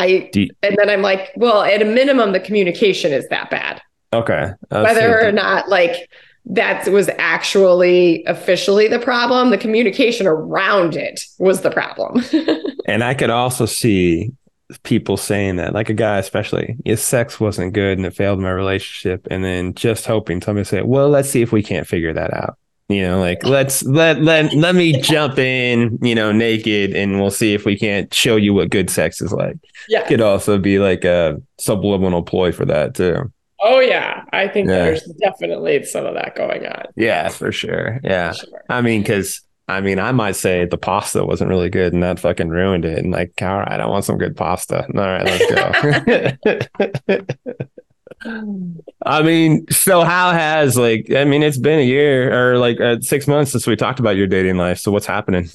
I 0.00 0.28
you, 0.34 0.50
and 0.60 0.76
then 0.76 0.90
I'm 0.90 1.02
like, 1.02 1.30
well, 1.36 1.62
at 1.62 1.80
a 1.80 1.84
minimum, 1.84 2.32
the 2.32 2.40
communication 2.40 3.12
is 3.12 3.28
that 3.28 3.48
bad. 3.48 3.80
Okay. 4.12 4.50
Whether 4.70 5.24
or 5.24 5.30
not 5.30 5.68
like 5.68 6.10
that 6.46 6.88
was 6.88 7.08
actually 7.16 8.24
officially 8.24 8.88
the 8.88 8.98
problem, 8.98 9.50
the 9.50 9.56
communication 9.56 10.26
around 10.26 10.96
it 10.96 11.20
was 11.38 11.60
the 11.60 11.70
problem. 11.70 12.24
and 12.86 13.04
I 13.04 13.14
could 13.14 13.30
also 13.30 13.66
see 13.66 14.32
people 14.82 15.16
saying 15.16 15.56
that, 15.56 15.74
like 15.74 15.90
a 15.90 15.94
guy, 15.94 16.18
especially, 16.18 16.76
his 16.84 17.00
sex 17.00 17.38
wasn't 17.38 17.74
good 17.74 17.98
and 17.98 18.06
it 18.06 18.16
failed 18.16 18.40
my 18.40 18.50
relationship, 18.50 19.28
and 19.30 19.44
then 19.44 19.74
just 19.74 20.06
hoping 20.06 20.42
somebody 20.42 20.64
say, 20.64 20.82
"Well, 20.82 21.08
let's 21.08 21.30
see 21.30 21.42
if 21.42 21.52
we 21.52 21.62
can't 21.62 21.86
figure 21.86 22.14
that 22.14 22.34
out." 22.34 22.58
You 22.88 23.02
know 23.02 23.20
like 23.20 23.44
let's 23.44 23.82
let 23.84 24.22
let 24.22 24.52
let 24.54 24.74
me 24.74 24.98
jump 25.00 25.38
in 25.38 25.98
you 26.00 26.14
know 26.14 26.32
naked 26.32 26.94
and 26.94 27.20
we'll 27.20 27.30
see 27.30 27.52
if 27.54 27.64
we 27.64 27.78
can't 27.78 28.12
show 28.12 28.36
you 28.36 28.54
what 28.54 28.70
good 28.70 28.88
sex 28.88 29.20
is 29.20 29.32
like 29.32 29.56
yeah 29.88 30.06
could 30.06 30.20
also 30.20 30.58
be 30.58 30.78
like 30.78 31.04
a 31.04 31.40
subliminal 31.58 32.22
ploy 32.22 32.50
for 32.50 32.64
that 32.64 32.94
too 32.94 33.30
oh 33.60 33.80
yeah 33.80 34.24
i 34.32 34.48
think 34.48 34.68
yeah. 34.68 34.84
there's 34.84 35.04
definitely 35.20 35.84
some 35.84 36.06
of 36.06 36.14
that 36.14 36.34
going 36.34 36.66
on 36.66 36.86
yeah 36.96 37.28
for 37.28 37.52
sure 37.52 38.00
yeah 38.02 38.32
for 38.32 38.38
sure. 38.38 38.64
i 38.68 38.80
mean 38.80 39.02
because 39.02 39.42
I 39.70 39.82
mean, 39.82 39.98
I 39.98 40.12
might 40.12 40.34
say 40.34 40.64
the 40.64 40.78
pasta 40.78 41.26
wasn't 41.26 41.50
really 41.50 41.68
good 41.68 41.92
and 41.92 42.02
that 42.02 42.18
fucking 42.18 42.48
ruined 42.48 42.86
it. 42.86 43.00
And 43.00 43.12
like, 43.12 43.34
all 43.42 43.58
right, 43.58 43.78
I 43.78 43.84
want 43.84 44.06
some 44.06 44.16
good 44.16 44.34
pasta. 44.34 44.86
All 44.86 44.94
right, 44.94 45.26
let's 45.26 46.38
go. 47.06 47.26
I 48.24 49.22
mean, 49.22 49.66
so 49.70 50.02
how 50.02 50.32
has 50.32 50.76
like 50.76 51.10
I 51.12 51.24
mean, 51.24 51.42
it's 51.42 51.58
been 51.58 51.78
a 51.78 51.84
year 51.84 52.52
or 52.52 52.58
like 52.58 52.80
uh, 52.80 53.00
six 53.00 53.26
months 53.26 53.52
since 53.52 53.66
we 53.66 53.76
talked 53.76 54.00
about 54.00 54.16
your 54.16 54.26
dating 54.26 54.56
life. 54.56 54.78
So 54.78 54.90
what's 54.90 55.06
happening? 55.06 55.48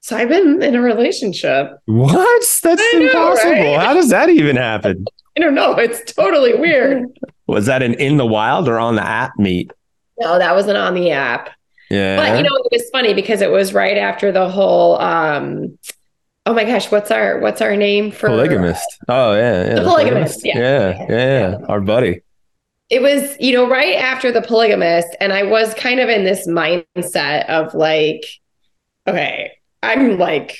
So 0.00 0.16
I've 0.16 0.28
been 0.28 0.62
in 0.62 0.74
a 0.74 0.80
relationship. 0.80 1.78
What? 1.86 2.60
That's 2.62 2.82
impossible. 2.94 3.52
Right? 3.52 3.80
How 3.80 3.94
does 3.94 4.08
that 4.10 4.28
even 4.30 4.56
happen? 4.56 5.04
I 5.36 5.40
don't 5.40 5.54
know. 5.54 5.74
It's 5.74 6.12
totally 6.12 6.54
weird. 6.54 7.06
Was 7.46 7.66
that 7.66 7.82
an 7.82 7.94
in 7.94 8.16
the 8.16 8.26
wild 8.26 8.68
or 8.68 8.78
on 8.78 8.96
the 8.96 9.06
app 9.06 9.32
meet? 9.38 9.70
No, 10.18 10.38
that 10.38 10.54
wasn't 10.54 10.76
on 10.76 10.94
the 10.94 11.10
app. 11.10 11.50
Yeah. 11.88 12.16
But 12.16 12.36
you 12.36 12.42
know, 12.42 12.56
it 12.56 12.68
was 12.72 12.88
funny 12.90 13.14
because 13.14 13.42
it 13.42 13.50
was 13.50 13.74
right 13.74 13.96
after 13.96 14.32
the 14.32 14.48
whole 14.48 15.00
um 15.00 15.78
oh 16.46 16.54
my 16.54 16.64
gosh, 16.64 16.90
what's 16.90 17.10
our 17.10 17.38
what's 17.40 17.60
our 17.60 17.76
name 17.76 18.10
for 18.10 18.28
polygamist? 18.28 18.86
Oh 19.08 19.34
yeah, 19.34 19.66
yeah. 19.68 19.74
The 19.74 19.82
polygamist. 19.82 20.44
Yeah. 20.44 20.58
Yeah, 20.58 21.06
yeah, 21.08 21.50
yeah. 21.50 21.58
Our 21.68 21.80
buddy. 21.80 22.22
it 22.90 23.02
was, 23.02 23.36
you 23.40 23.54
know, 23.54 23.68
right 23.68 23.96
after 23.96 24.30
the 24.32 24.42
polygamist, 24.42 25.08
and 25.20 25.32
I 25.32 25.44
was 25.44 25.74
kind 25.74 26.00
of 26.00 26.08
in 26.08 26.24
this 26.24 26.46
mindset 26.48 27.48
of 27.48 27.74
like, 27.74 28.24
okay, 29.06 29.52
I'm 29.82 30.18
like 30.18 30.58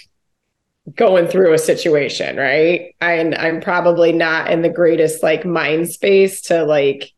going 0.94 1.26
through 1.28 1.52
a 1.54 1.58
situation, 1.58 2.36
right? 2.36 2.94
And 3.00 3.34
I'm 3.34 3.60
probably 3.60 4.12
not 4.12 4.50
in 4.50 4.62
the 4.62 4.68
greatest 4.68 5.22
like 5.22 5.44
mind 5.44 5.90
space 5.90 6.42
to 6.42 6.64
like 6.64 7.12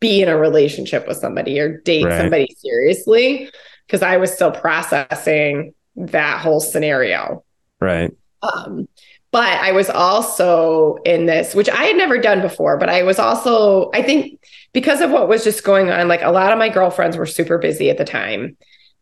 be 0.00 0.22
in 0.22 0.28
a 0.28 0.36
relationship 0.38 1.06
with 1.08 1.18
somebody 1.18 1.58
or 1.60 1.78
date 1.82 2.04
Right. 2.04 2.18
somebody 2.18 2.48
seriously 2.58 3.50
because 3.86 4.02
I 4.02 4.16
was 4.18 4.32
still 4.32 4.52
processing 4.52 5.74
that 5.96 6.40
whole 6.40 6.60
scenario. 6.60 7.44
Right. 7.80 8.12
Um, 8.42 8.88
but 9.32 9.44
I 9.60 9.72
was 9.72 9.88
also 9.90 10.96
in 11.04 11.26
this, 11.26 11.54
which 11.54 11.68
I 11.68 11.84
had 11.84 11.96
never 11.96 12.18
done 12.18 12.40
before, 12.40 12.76
but 12.78 12.88
I 12.88 13.02
was 13.04 13.18
also, 13.18 13.90
I 13.94 14.02
think 14.02 14.40
because 14.72 15.00
of 15.00 15.10
what 15.10 15.28
was 15.28 15.44
just 15.44 15.62
going 15.62 15.90
on, 15.90 16.08
like 16.08 16.22
a 16.22 16.30
lot 16.30 16.52
of 16.52 16.58
my 16.58 16.68
girlfriends 16.68 17.16
were 17.16 17.26
super 17.26 17.58
busy 17.58 17.90
at 17.90 17.98
the 17.98 18.04
time. 18.04 18.56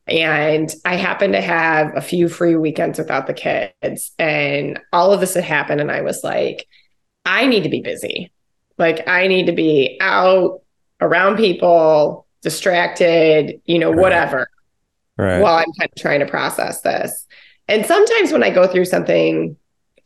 And 0.07 0.75
I 0.85 0.97
happened 0.97 1.35
to 1.35 1.41
have 1.41 1.93
a 1.95 2.01
few 2.01 2.29
free 2.29 2.57
weekends 2.57 2.99
without 2.99 3.27
the 3.27 3.35
kids. 3.35 4.13
And 4.19 4.81
all 4.93 5.13
of 5.13 5.21
this 5.21 5.35
had 5.35 5.45
happened. 5.45 5.81
And 5.81 5.91
I 5.91 6.01
was 6.01 6.25
like, 6.25 6.67
I 7.27 7.47
need 7.47 7.65
to 7.65 7.69
be 7.69 7.83
busy. 7.83 8.33
Like, 8.79 9.07
I 9.09 9.27
need 9.27 9.47
to 9.47 9.53
be 9.53 9.99
out 10.01 10.63
around 11.01 11.37
people, 11.37 12.27
distracted, 12.43 13.61
you 13.67 13.79
know, 13.79 13.91
Right. 13.91 14.01
whatever 14.01 14.49
Right. 15.19 15.41
while 15.41 15.57
I'm 15.57 15.73
kind 15.79 15.91
of 15.95 16.01
trying 16.01 16.21
to 16.21 16.27
process 16.27 16.81
this. 16.81 17.27
And 17.69 17.85
sometimes 17.85 18.33
when 18.33 18.43
I 18.43 18.51
go 18.51 18.67
through 18.67 18.87
something, 18.87 19.57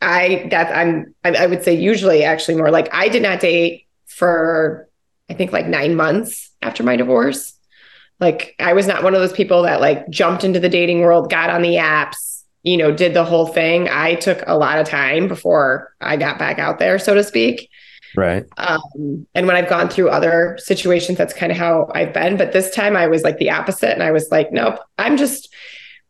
I 0.01 0.47
that 0.51 0.75
I'm 0.75 1.15
I, 1.23 1.31
I 1.31 1.47
would 1.47 1.63
say 1.63 1.73
usually 1.73 2.23
actually 2.23 2.55
more 2.55 2.71
like 2.71 2.93
I 2.93 3.07
did 3.07 3.23
not 3.23 3.39
date 3.39 3.87
for 4.05 4.89
I 5.29 5.33
think 5.33 5.51
like 5.51 5.65
nine 5.65 5.95
months 5.95 6.51
after 6.61 6.83
my 6.83 6.95
divorce. 6.95 7.53
Like 8.19 8.55
I 8.59 8.73
was 8.73 8.85
not 8.85 9.03
one 9.03 9.15
of 9.15 9.21
those 9.21 9.33
people 9.33 9.63
that 9.63 9.81
like 9.81 10.09
jumped 10.09 10.43
into 10.43 10.59
the 10.59 10.69
dating 10.69 11.01
world, 11.01 11.29
got 11.29 11.49
on 11.49 11.61
the 11.61 11.75
apps, 11.75 12.43
you 12.63 12.77
know, 12.77 12.91
did 12.91 13.13
the 13.13 13.23
whole 13.23 13.47
thing. 13.47 13.89
I 13.89 14.15
took 14.15 14.43
a 14.45 14.57
lot 14.57 14.79
of 14.79 14.87
time 14.87 15.27
before 15.27 15.93
I 15.99 16.17
got 16.17 16.37
back 16.37 16.59
out 16.59 16.79
there, 16.79 16.99
so 16.99 17.13
to 17.15 17.23
speak. 17.23 17.69
right. 18.15 18.45
Um, 18.57 19.27
and 19.33 19.47
when 19.47 19.55
I've 19.55 19.69
gone 19.69 19.89
through 19.89 20.09
other 20.09 20.57
situations, 20.61 21.17
that's 21.17 21.33
kind 21.33 21.51
of 21.51 21.57
how 21.57 21.89
I've 21.93 22.13
been. 22.13 22.37
But 22.37 22.51
this 22.51 22.73
time 22.73 22.95
I 22.95 23.07
was 23.07 23.23
like 23.23 23.37
the 23.37 23.49
opposite. 23.49 23.91
And 23.91 24.03
I 24.03 24.11
was 24.11 24.29
like, 24.31 24.51
nope, 24.51 24.79
I'm 24.97 25.17
just, 25.17 25.53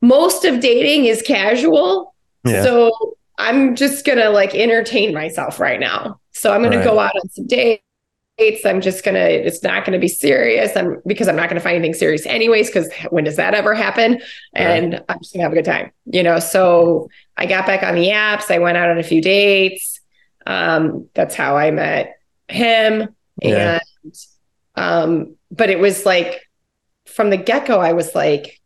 most 0.04 0.44
of 0.44 0.60
dating 0.60 1.06
is 1.06 1.22
casual. 1.22 2.14
Yeah. 2.46 2.62
So 2.64 2.92
I'm 3.38 3.76
just 3.76 4.06
going 4.06 4.20
to 4.20 4.30
like 4.30 4.54
entertain 4.54 5.14
myself 5.14 5.60
right 5.62 5.80
now. 5.80 6.20
So 6.32 6.52
I'm 6.54 6.62
going 6.62 6.74
Right. 6.74 6.84
to 6.84 6.90
go 6.90 7.00
out 7.00 7.16
on 7.16 7.30
some 7.30 7.48
dates. 7.48 7.80
I'm 8.66 8.82
just 8.82 9.06
going 9.06 9.16
to, 9.16 9.30
it's 9.48 9.64
not 9.64 9.86
going 9.86 9.94
to 9.94 10.00
be 10.00 10.10
serious. 10.10 10.76
I'm 10.76 11.02
because 11.08 11.30
I'm 11.30 11.38
not 11.38 11.48
going 11.50 11.56
to 11.56 11.64
find 11.64 11.78
anything 11.78 11.94
serious 11.94 12.26
anyways. 12.26 12.70
Cause 12.70 12.90
when 13.12 13.24
does 13.24 13.38
that 13.38 13.54
ever 13.54 13.74
happen? 13.74 14.22
And 14.54 15.02
I'm 15.08 15.20
just 15.20 15.34
gonna 15.34 15.44
have 15.44 15.54
a 15.54 15.56
good 15.56 15.66
time, 15.66 15.92
you 16.06 16.22
know? 16.22 16.40
So 16.40 17.10
I 17.38 17.46
got 17.46 17.66
back 17.66 17.82
on 17.84 17.96
the 17.96 18.08
apps. 18.08 18.52
I 18.52 18.60
went 18.60 18.76
out 18.78 18.90
on 18.90 18.98
a 18.98 19.04
few 19.04 19.22
dates. 19.22 20.02
Um, 20.46 21.08
that's 21.14 21.34
how 21.34 21.56
I 21.56 21.72
met 21.72 22.18
him. 22.50 23.16
Yeah. 23.42 23.80
And, 24.04 24.14
um, 24.76 25.36
but 25.50 25.70
it 25.70 25.80
was 25.80 26.06
like 26.06 26.42
from 27.06 27.30
the 27.30 27.38
get 27.38 27.68
go, 27.68 27.80
I 27.80 27.94
was 27.94 28.14
like, 28.14 28.60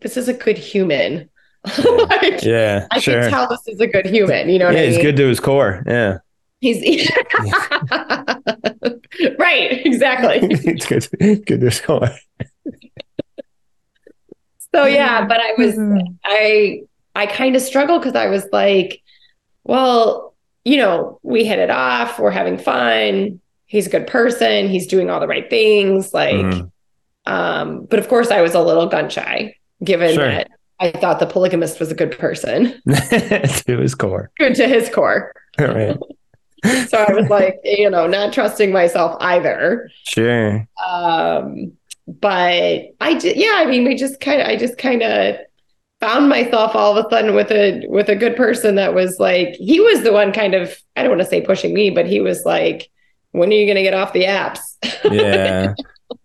this 0.00 0.16
is 0.16 0.28
a 0.28 0.34
good 0.34 0.58
human. 0.58 1.28
like, 1.78 2.42
Yeah. 2.42 2.86
I 2.90 2.98
sure. 2.98 3.20
can 3.22 3.30
tell 3.30 3.48
this 3.48 3.66
is 3.68 3.80
a 3.80 3.86
good 3.86 4.06
human. 4.06 4.48
You 4.48 4.58
know 4.58 4.66
what 4.66 4.74
yeah, 4.74 4.82
I 4.82 4.86
he's 4.86 4.96
mean? 4.96 5.04
good 5.06 5.16
to 5.16 5.28
his 5.28 5.40
core. 5.40 5.82
Yeah. 5.86 6.18
He's 6.60 6.80
right, 9.38 9.84
exactly. 9.86 10.38
it's 10.50 10.86
good. 10.86 11.44
Good 11.46 11.60
to 11.60 11.66
his 11.66 11.80
core. 11.80 12.10
So 14.74 14.86
yeah, 14.86 15.26
but 15.26 15.38
I 15.40 15.52
was 15.58 15.76
I 16.24 16.82
I 17.14 17.26
kind 17.26 17.56
of 17.56 17.62
struggled 17.62 18.00
because 18.02 18.14
I 18.16 18.28
was 18.28 18.46
like, 18.52 19.02
well, 19.64 20.34
you 20.64 20.76
know, 20.78 21.18
we 21.22 21.44
hit 21.44 21.58
it 21.58 21.68
off, 21.70 22.18
we're 22.18 22.30
having 22.30 22.58
fun. 22.58 23.40
He's 23.66 23.86
a 23.86 23.90
good 23.90 24.06
person, 24.06 24.68
he's 24.68 24.86
doing 24.86 25.10
all 25.10 25.20
the 25.20 25.26
right 25.26 25.48
things. 25.50 26.14
Like, 26.14 26.34
Mhm. 26.36 26.70
um, 27.26 27.84
but 27.86 27.98
of 27.98 28.08
course 28.08 28.30
I 28.30 28.40
was 28.40 28.54
a 28.54 28.60
little 28.62 28.86
gun 28.86 29.10
shy, 29.10 29.56
given 29.84 30.14
Sure. 30.14 30.28
that 30.28 30.50
I 30.80 30.90
thought 30.92 31.20
the 31.20 31.26
polygamist 31.26 31.78
was 31.80 31.90
a 31.92 31.94
good 31.94 32.18
person, 32.18 32.80
to 32.88 33.78
his 33.80 33.94
core. 33.94 34.30
good 34.38 34.54
to 34.56 34.66
his 34.68 34.88
core. 34.88 35.32
Right. 35.58 35.96
So 36.88 36.96
I 36.98 37.12
was 37.12 37.28
like, 37.28 37.56
you 37.64 37.90
know, 37.90 38.06
not 38.06 38.32
trusting 38.32 38.70
myself 38.70 39.16
either. 39.20 39.90
Sure. 40.04 40.64
um 40.88 41.72
but 42.20 42.82
i 43.00 43.14
did 43.18 43.36
yeah 43.36 43.54
i 43.58 43.64
mean 43.64 43.84
we 43.84 43.94
just 43.94 44.18
kind 44.20 44.40
of 44.40 44.48
i 44.48 44.56
just 44.56 44.76
kind 44.76 45.02
of 45.02 45.36
found 46.00 46.28
myself 46.28 46.74
all 46.74 46.96
of 46.98 47.06
a 47.06 47.08
sudden 47.08 47.32
with 47.34 47.50
a 47.52 47.86
with 47.88 48.08
a 48.08 48.16
good 48.16 48.34
person 48.36 48.74
that 48.74 48.92
was 48.92 49.20
like 49.20 49.54
he 49.54 49.78
was 49.80 50.02
the 50.02 50.12
one 50.12 50.32
kind 50.32 50.54
of 50.54 50.76
i 50.96 51.02
don't 51.02 51.10
want 51.12 51.20
to 51.22 51.26
say 51.28 51.40
pushing 51.40 51.72
me 51.72 51.90
but 51.90 52.06
he 52.06 52.20
was 52.20 52.44
like 52.44 52.90
when 53.30 53.50
are 53.50 53.52
you 53.54 53.66
going 53.66 53.76
to 53.76 53.82
get 53.84 53.94
off 53.94 54.12
the 54.12 54.24
apps 54.24 54.58
Yeah. 55.04 55.74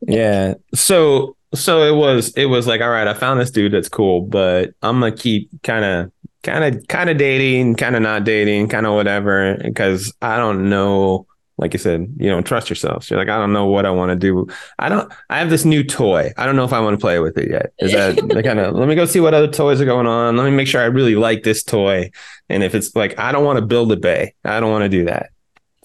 yeah. 0.02 0.56
So 0.74 1.37
so 1.54 1.84
it 1.84 1.96
was 1.96 2.34
it 2.36 2.46
was 2.46 2.68
like 2.68 2.82
all 2.82 2.90
right, 2.90 3.08
I 3.08 3.14
found 3.14 3.40
this 3.40 3.52
dude 3.52 3.74
that's 3.74 3.90
cool, 3.90 4.22
but 4.22 4.74
I'm 4.82 5.00
gonna 5.00 5.16
keep 5.16 5.50
kind 5.64 5.86
of 5.86 6.12
kind 6.44 6.64
of 6.64 6.88
kind 6.88 7.10
of 7.10 7.18
dating, 7.18 7.76
kind 7.76 7.96
of 7.96 8.02
not 8.02 8.24
dating, 8.24 8.70
kind 8.70 8.86
of 8.86 8.94
whatever, 8.94 9.58
because 9.64 10.14
I 10.22 10.38
don't 10.38 10.70
know. 10.70 11.26
Like 11.60 11.74
you 11.74 11.80
said, 11.80 12.14
you 12.20 12.30
don't 12.30 12.46
trust 12.46 12.70
yourself. 12.70 13.04
So 13.04 13.16
you're 13.16 13.20
like, 13.20 13.34
I 13.34 13.40
don't 13.40 13.52
know 13.52 13.66
what 13.66 13.88
I 13.88 13.90
want 13.90 14.12
to 14.12 14.16
do. 14.16 14.46
I 14.78 14.90
don't. 14.90 15.12
I 15.32 15.40
have 15.40 15.50
this 15.50 15.66
new 15.66 15.84
toy. 15.84 16.32
I 16.38 16.46
don't 16.46 16.56
know 16.56 16.66
if 16.66 16.72
I 16.72 16.80
want 16.80 16.94
to 16.94 17.02
play 17.02 17.20
with 17.20 17.36
it 17.36 17.50
yet. 17.50 17.74
Is 17.80 17.94
that 17.94 18.16
the 18.16 18.44
kind 18.44 18.60
of? 18.60 18.76
Let 18.76 18.88
me 18.88 18.94
go 18.94 19.06
see 19.06 19.20
what 19.20 19.34
other 19.34 19.48
toys 19.48 19.82
are 19.82 19.86
going 19.86 20.06
on. 20.06 20.38
Let 20.38 20.44
me 20.44 20.52
make 20.52 20.68
sure 20.68 20.82
I 20.82 20.86
really 20.86 21.16
like 21.16 21.42
this 21.42 21.64
toy. 21.64 22.12
And 22.48 22.62
if 22.62 22.76
it's 22.76 22.96
like, 22.96 23.18
I 23.18 23.32
don't 23.32 23.44
want 23.44 23.58
to 23.58 23.66
build 23.66 23.92
a 23.92 23.98
bay. 23.98 24.36
I 24.44 24.60
don't 24.60 24.70
want 24.70 24.84
to 24.84 24.90
do 24.90 25.06
that. 25.06 25.32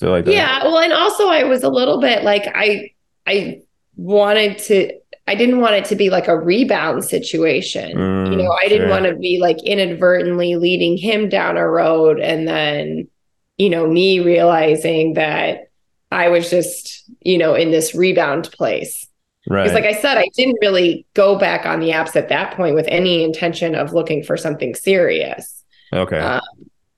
So 0.03 0.11
like, 0.11 0.25
that. 0.25 0.33
yeah 0.33 0.65
well 0.65 0.79
and 0.79 0.93
also 0.93 1.29
i 1.29 1.45
was 1.45 1.63
a 1.63 1.69
little 1.69 2.01
bit 2.01 2.25
like 2.25 2.43
i 2.57 2.91
i 3.25 3.61
wanted 3.95 4.59
to 4.59 4.93
i 5.33 5.35
didn't 5.35 5.61
want 5.61 5.75
it 5.75 5.87
to 5.87 5.97
be 5.97 6.11
like 6.11 6.29
a 6.29 6.39
rebound 6.39 7.05
situation 7.05 7.91
you 7.91 8.37
know 8.37 8.51
Mm, 8.51 8.57
i 8.63 8.69
didn't 8.69 8.89
sure. 8.89 8.91
want 8.91 9.07
to 9.07 9.17
be 9.17 9.39
like 9.41 9.57
inadvertently 9.65 10.57
leading 10.57 10.97
him 10.99 11.29
down 11.29 11.57
a 11.57 11.67
road 11.67 12.21
and 12.21 12.47
then 12.47 13.09
you 13.57 13.71
know 13.71 13.87
me 13.87 14.21
realizing 14.21 15.15
that 15.15 15.71
i 16.11 16.29
was 16.29 16.51
just 16.51 17.11
you 17.21 17.39
know 17.39 17.55
in 17.55 17.71
this 17.71 17.95
rebound 17.95 18.51
place 18.53 19.07
right. 19.49 19.63
because 19.63 19.75
like 19.75 19.85
i 19.85 19.99
said 19.99 20.19
i 20.19 20.29
didn't 20.35 20.59
really 20.61 21.07
go 21.15 21.39
back 21.39 21.65
on 21.65 21.81
the 21.81 21.91
apps 21.91 22.15
at 22.15 22.29
that 22.29 22.55
point 22.57 22.75
with 22.75 22.87
any 22.89 23.25
intention 23.25 23.75
of 23.75 23.93
looking 23.93 24.23
for 24.23 24.37
something 24.37 24.75
serious 24.75 25.65
okay. 25.93 26.19
um, 26.19 26.41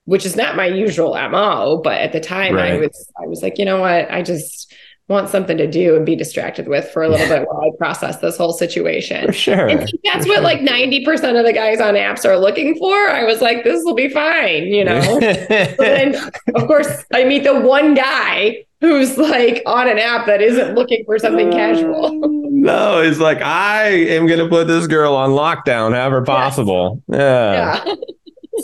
which 0.05 0.25
is 0.25 0.35
not 0.35 0.55
my 0.57 0.65
usual 0.67 1.13
mo 1.29 1.79
but 1.83 2.01
at 2.01 2.11
the 2.11 2.19
time 2.19 2.57
i 2.57 2.77
was 2.77 3.11
i 3.23 3.25
was 3.27 3.41
like 3.41 3.57
you 3.57 3.65
know 3.65 3.79
what 3.79 4.11
i 4.11 4.21
just 4.21 4.73
want 5.07 5.29
something 5.29 5.57
to 5.57 5.67
do 5.69 5.95
and 5.95 6.05
be 6.05 6.15
distracted 6.15 6.67
with 6.67 6.89
for 6.89 7.03
a 7.03 7.09
little 7.09 7.27
bit 7.27 7.47
while 7.47 7.61
i 7.61 7.69
process 7.77 8.17
this 8.21 8.37
whole 8.37 8.53
situation 8.53 9.27
for 9.27 9.33
sure. 9.33 9.67
and 9.67 9.79
that's 10.03 10.25
For 10.25 10.29
what 10.29 10.35
sure. 10.37 10.41
like 10.41 10.59
90% 10.61 11.39
of 11.39 11.45
the 11.45 11.53
guys 11.53 11.79
on 11.79 11.93
apps 11.93 12.25
are 12.25 12.37
looking 12.37 12.75
for 12.77 12.93
i 13.09 13.23
was 13.23 13.39
like 13.41 13.63
this 13.63 13.83
will 13.83 13.93
be 13.93 14.09
fine 14.09 14.63
you 14.65 14.83
know 14.83 15.19
then 15.19 16.15
of 16.55 16.67
course 16.67 17.03
i 17.13 17.23
meet 17.23 17.43
the 17.43 17.59
one 17.59 17.93
guy 17.93 18.65
who's 18.81 19.17
like 19.17 19.61
on 19.67 19.87
an 19.87 19.99
app 19.99 20.25
that 20.25 20.41
isn't 20.41 20.73
looking 20.75 21.03
for 21.05 21.17
something 21.19 21.51
casual 21.51 22.05
uh, 22.07 22.27
No, 22.49 22.99
it's 23.01 23.19
like 23.19 23.41
I 23.41 23.87
am 23.89 24.25
gonna 24.27 24.49
put 24.49 24.67
this 24.67 24.85
girl 24.87 25.15
on 25.15 25.31
lockdown, 25.31 25.93
however 25.93 26.23
possible. 26.23 27.01
Yeah. 27.07 27.83
yeah 27.85 27.95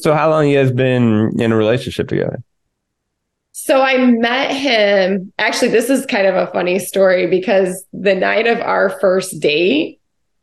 So 0.02 0.14
how 0.14 0.30
long 0.30 0.48
you 0.48 0.58
guys 0.58 0.72
been 0.72 1.32
in 1.40 1.52
a 1.52 1.56
relationship 1.56 2.08
together? 2.08 2.42
So 3.54 3.82
I 3.82 3.98
met 3.98 4.52
him. 4.56 5.32
Actually, 5.38 5.70
this 5.72 5.90
is 5.90 6.06
kind 6.06 6.26
of 6.26 6.36
a 6.36 6.48
funny 6.52 6.80
story 6.80 7.28
because 7.28 7.84
the 7.94 8.16
night 8.16 8.48
of 8.48 8.60
our 8.60 8.90
first 9.02 9.40
date 9.40 10.00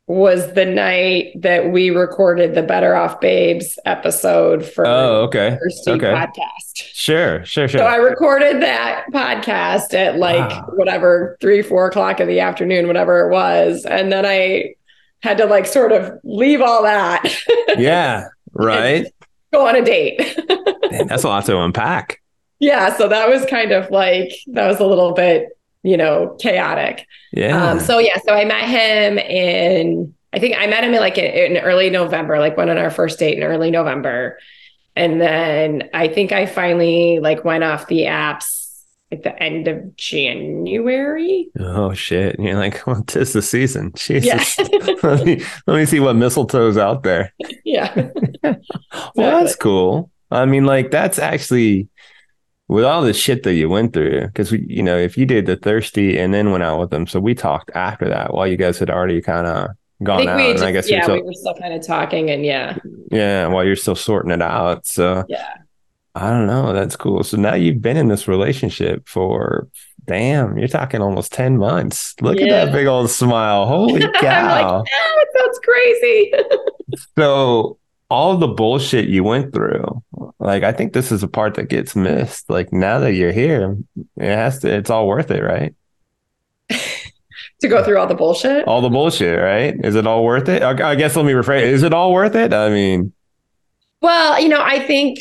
was 0.07 0.53
the 0.55 0.65
night 0.65 1.33
that 1.39 1.71
we 1.71 1.91
recorded 1.91 2.55
the 2.55 2.63
Better 2.63 2.95
Off 2.95 3.21
Babes 3.21 3.79
episode 3.85 4.65
for 4.65 4.87
Oh, 4.87 5.23
okay. 5.25 5.51
the 5.51 5.59
First 5.59 5.89
Okay. 5.89 6.07
podcast. 6.07 6.77
Sure, 6.95 7.45
sure, 7.45 7.69
sure. 7.69 7.81
So 7.81 7.85
I 7.87 7.97
recorded 7.97 8.63
that 8.63 9.05
podcast 9.13 9.93
at 9.95 10.17
like 10.17 10.51
Wow. 10.51 10.71
whatever 10.75 11.37
three, 11.41 11.61
four 11.63 11.87
o'clock 11.89 12.21
in 12.21 12.29
the 12.29 12.41
afternoon, 12.41 12.87
whatever 12.87 13.27
it 13.27 13.31
was, 13.31 13.85
and 13.85 14.11
then 14.11 14.25
I 14.25 14.75
had 15.23 15.37
to 15.39 15.47
like 15.47 15.67
sort 15.67 15.93
of 15.93 16.13
leave 16.25 16.63
all 16.63 16.83
that, 16.85 17.23
yeah, 17.79 18.29
right. 18.55 19.07
go 19.53 19.67
on 19.67 19.77
a 19.77 19.85
date. 19.85 20.39
Man, 20.91 21.07
that's 21.07 21.25
a 21.25 21.29
lot 21.29 21.45
to 21.47 21.59
unpack. 21.61 22.23
Yeah, 22.59 22.97
so 22.97 23.09
that 23.09 23.29
was 23.29 23.45
kind 23.47 23.73
of 23.73 23.91
like 23.91 24.33
that 24.49 24.67
was 24.67 24.81
a 24.81 24.87
little 24.87 25.13
bit, 25.13 25.49
you 25.83 25.97
know, 25.97 26.37
chaotic. 26.41 27.07
Yeah. 27.33 27.71
Um, 27.71 27.81
so 27.81 27.99
yeah, 27.99 28.19
so 28.25 28.35
I 28.35 28.45
met 28.45 28.69
him 28.69 29.19
in 29.19 30.15
I 30.33 30.39
think 30.39 30.57
I 30.59 30.67
met 30.67 30.85
him 30.85 30.95
in 30.95 31.01
like 31.01 31.19
in, 31.19 31.57
in 31.57 31.63
early 31.63 31.91
November, 31.91 32.39
like 32.39 32.57
went 32.57 32.71
on 32.71 32.79
our 32.79 32.91
first 32.91 33.19
date 33.19 33.39
in 33.39 33.45
early 33.45 33.71
November. 33.71 34.39
And 34.95 35.21
then 35.21 35.89
I 35.95 36.09
think 36.09 36.33
I 36.33 36.47
finally 36.47 37.21
like 37.21 37.45
went 37.45 37.65
off 37.65 37.87
the 37.87 38.03
apps 38.03 38.59
at 39.11 39.23
the 39.23 39.43
end 39.43 39.69
of 39.69 39.97
January. 39.97 41.49
Oh 41.59 41.95
shit! 41.95 42.37
And 42.37 42.47
you're 42.47 42.59
like, 42.59 42.83
well, 42.87 43.03
tis 43.05 43.33
the 43.33 43.43
season. 43.43 43.93
Jesus. 43.95 44.59
Yeah. 44.59 44.95
let 45.03 45.25
me 45.25 45.43
let 45.67 45.77
me 45.77 45.87
see 45.87 46.01
what 46.01 46.17
mistletoe's 46.17 46.77
out 46.77 47.03
there. 47.03 47.33
Yeah. 47.65 48.09
Well, 48.43 49.45
that's 49.45 49.55
cool. 49.55 50.11
I 50.31 50.47
mean, 50.47 50.65
like 50.65 50.91
that's 50.91 51.19
actually 51.19 51.89
with 52.69 52.85
all 52.85 53.03
the 53.03 53.15
shit 53.15 53.43
that 53.43 53.55
you 53.55 53.69
went 53.69 53.93
through. 53.93 54.27
Because 54.27 54.53
we, 54.53 54.65
you 54.69 54.83
know, 54.83 54.97
if 54.97 55.19
you 55.19 55.27
did 55.27 55.47
the 55.47 55.57
thirsty 55.57 56.19
and 56.19 56.33
then 56.33 56.51
went 56.51 56.63
out 56.63 56.79
with 56.79 56.91
them, 56.91 57.07
so 57.07 57.19
we 57.19 57.35
talked 57.35 57.71
after 57.75 58.09
that 58.09 58.33
while 58.33 58.47
you 58.47 58.57
guys 58.57 58.79
had 58.79 58.91
already 58.91 59.21
kind 59.21 59.47
of 59.47 59.71
gone 60.03 60.29
out. 60.29 60.39
and 60.39 60.61
I 60.61 60.71
guess 60.71 60.89
yeah, 60.89 61.03
still, 61.03 61.17
we 61.17 61.23
were 61.23 61.33
still 61.33 61.55
kind 61.55 61.75
of 61.75 61.85
talking 61.85 62.31
and 62.31 62.45
yeah. 62.45 62.79
yeah, 63.11 63.47
while 63.49 63.65
you're 63.65 63.77
still 63.77 63.97
sorting 63.97 64.31
it 64.31 64.43
out. 64.43 64.87
So 64.87 65.25
Yeah. 65.29 65.49
I 66.15 66.31
don't 66.31 66.47
know. 66.47 66.73
That's 66.73 66.97
cool. 66.97 67.23
So 67.23 67.37
now 67.37 67.55
you've 67.55 67.81
been 67.81 67.97
in 67.97 68.09
this 68.09 68.27
relationship 68.27 69.09
for 69.09 69.69
damn, 70.07 70.59
you're 70.59 70.67
talking 70.67 71.01
almost 71.01 71.33
10 71.33 71.59
months. 71.59 72.15
Look 72.21 72.41
at 72.41 72.49
that 72.49 72.73
big 72.73 72.87
old 72.87 73.11
smile. 73.11 73.67
Holy 73.67 74.03
I'm 74.05 74.11
like, 74.11 74.21
cow. 74.21 74.85
oh, 74.89 75.25
it 75.25 75.29
sounds 75.39 75.59
crazy. 75.63 76.33
so 77.19 77.79
all 78.11 78.37
the 78.39 78.49
bullshit 78.49 79.09
you 79.09 79.23
went 79.23 79.53
through, 79.53 80.03
like 80.39 80.63
I 80.63 80.73
think 80.73 80.93
this 80.93 81.13
is 81.13 81.23
a 81.23 81.29
part 81.29 81.55
that 81.55 81.69
gets 81.69 81.95
missed. 81.95 82.49
Like 82.49 82.73
now 82.73 82.99
that 83.01 83.13
you're 83.13 83.33
here, 83.33 83.77
it 84.17 84.35
has 84.37 84.61
to 84.61 84.75
it's 84.75 84.91
all 84.91 85.07
worth 85.07 85.31
it, 85.31 85.43
right? 85.43 85.75
to 86.71 87.69
go 87.69 87.83
through 87.85 87.99
all 87.99 88.07
the 88.07 88.15
bullshit. 88.15 88.67
All 88.67 88.81
the 88.81 88.89
bullshit, 88.89 89.39
right? 89.39 89.75
Is 89.85 89.95
it 89.95 90.07
all 90.07 90.25
worth 90.25 90.49
it? 90.49 90.63
I 90.63 90.91
I 90.91 90.95
guess 90.95 91.17
let 91.17 91.25
me 91.25 91.33
rephrase. 91.33 91.63
Is 91.63 91.83
it 91.83 91.93
all 91.93 92.13
worth 92.13 92.35
it? 92.35 92.53
I 92.55 92.71
mean, 92.71 93.13
Well, 94.01 94.41
you 94.41 94.49
know, 94.49 94.63
I 94.63 94.81
think 94.87 95.21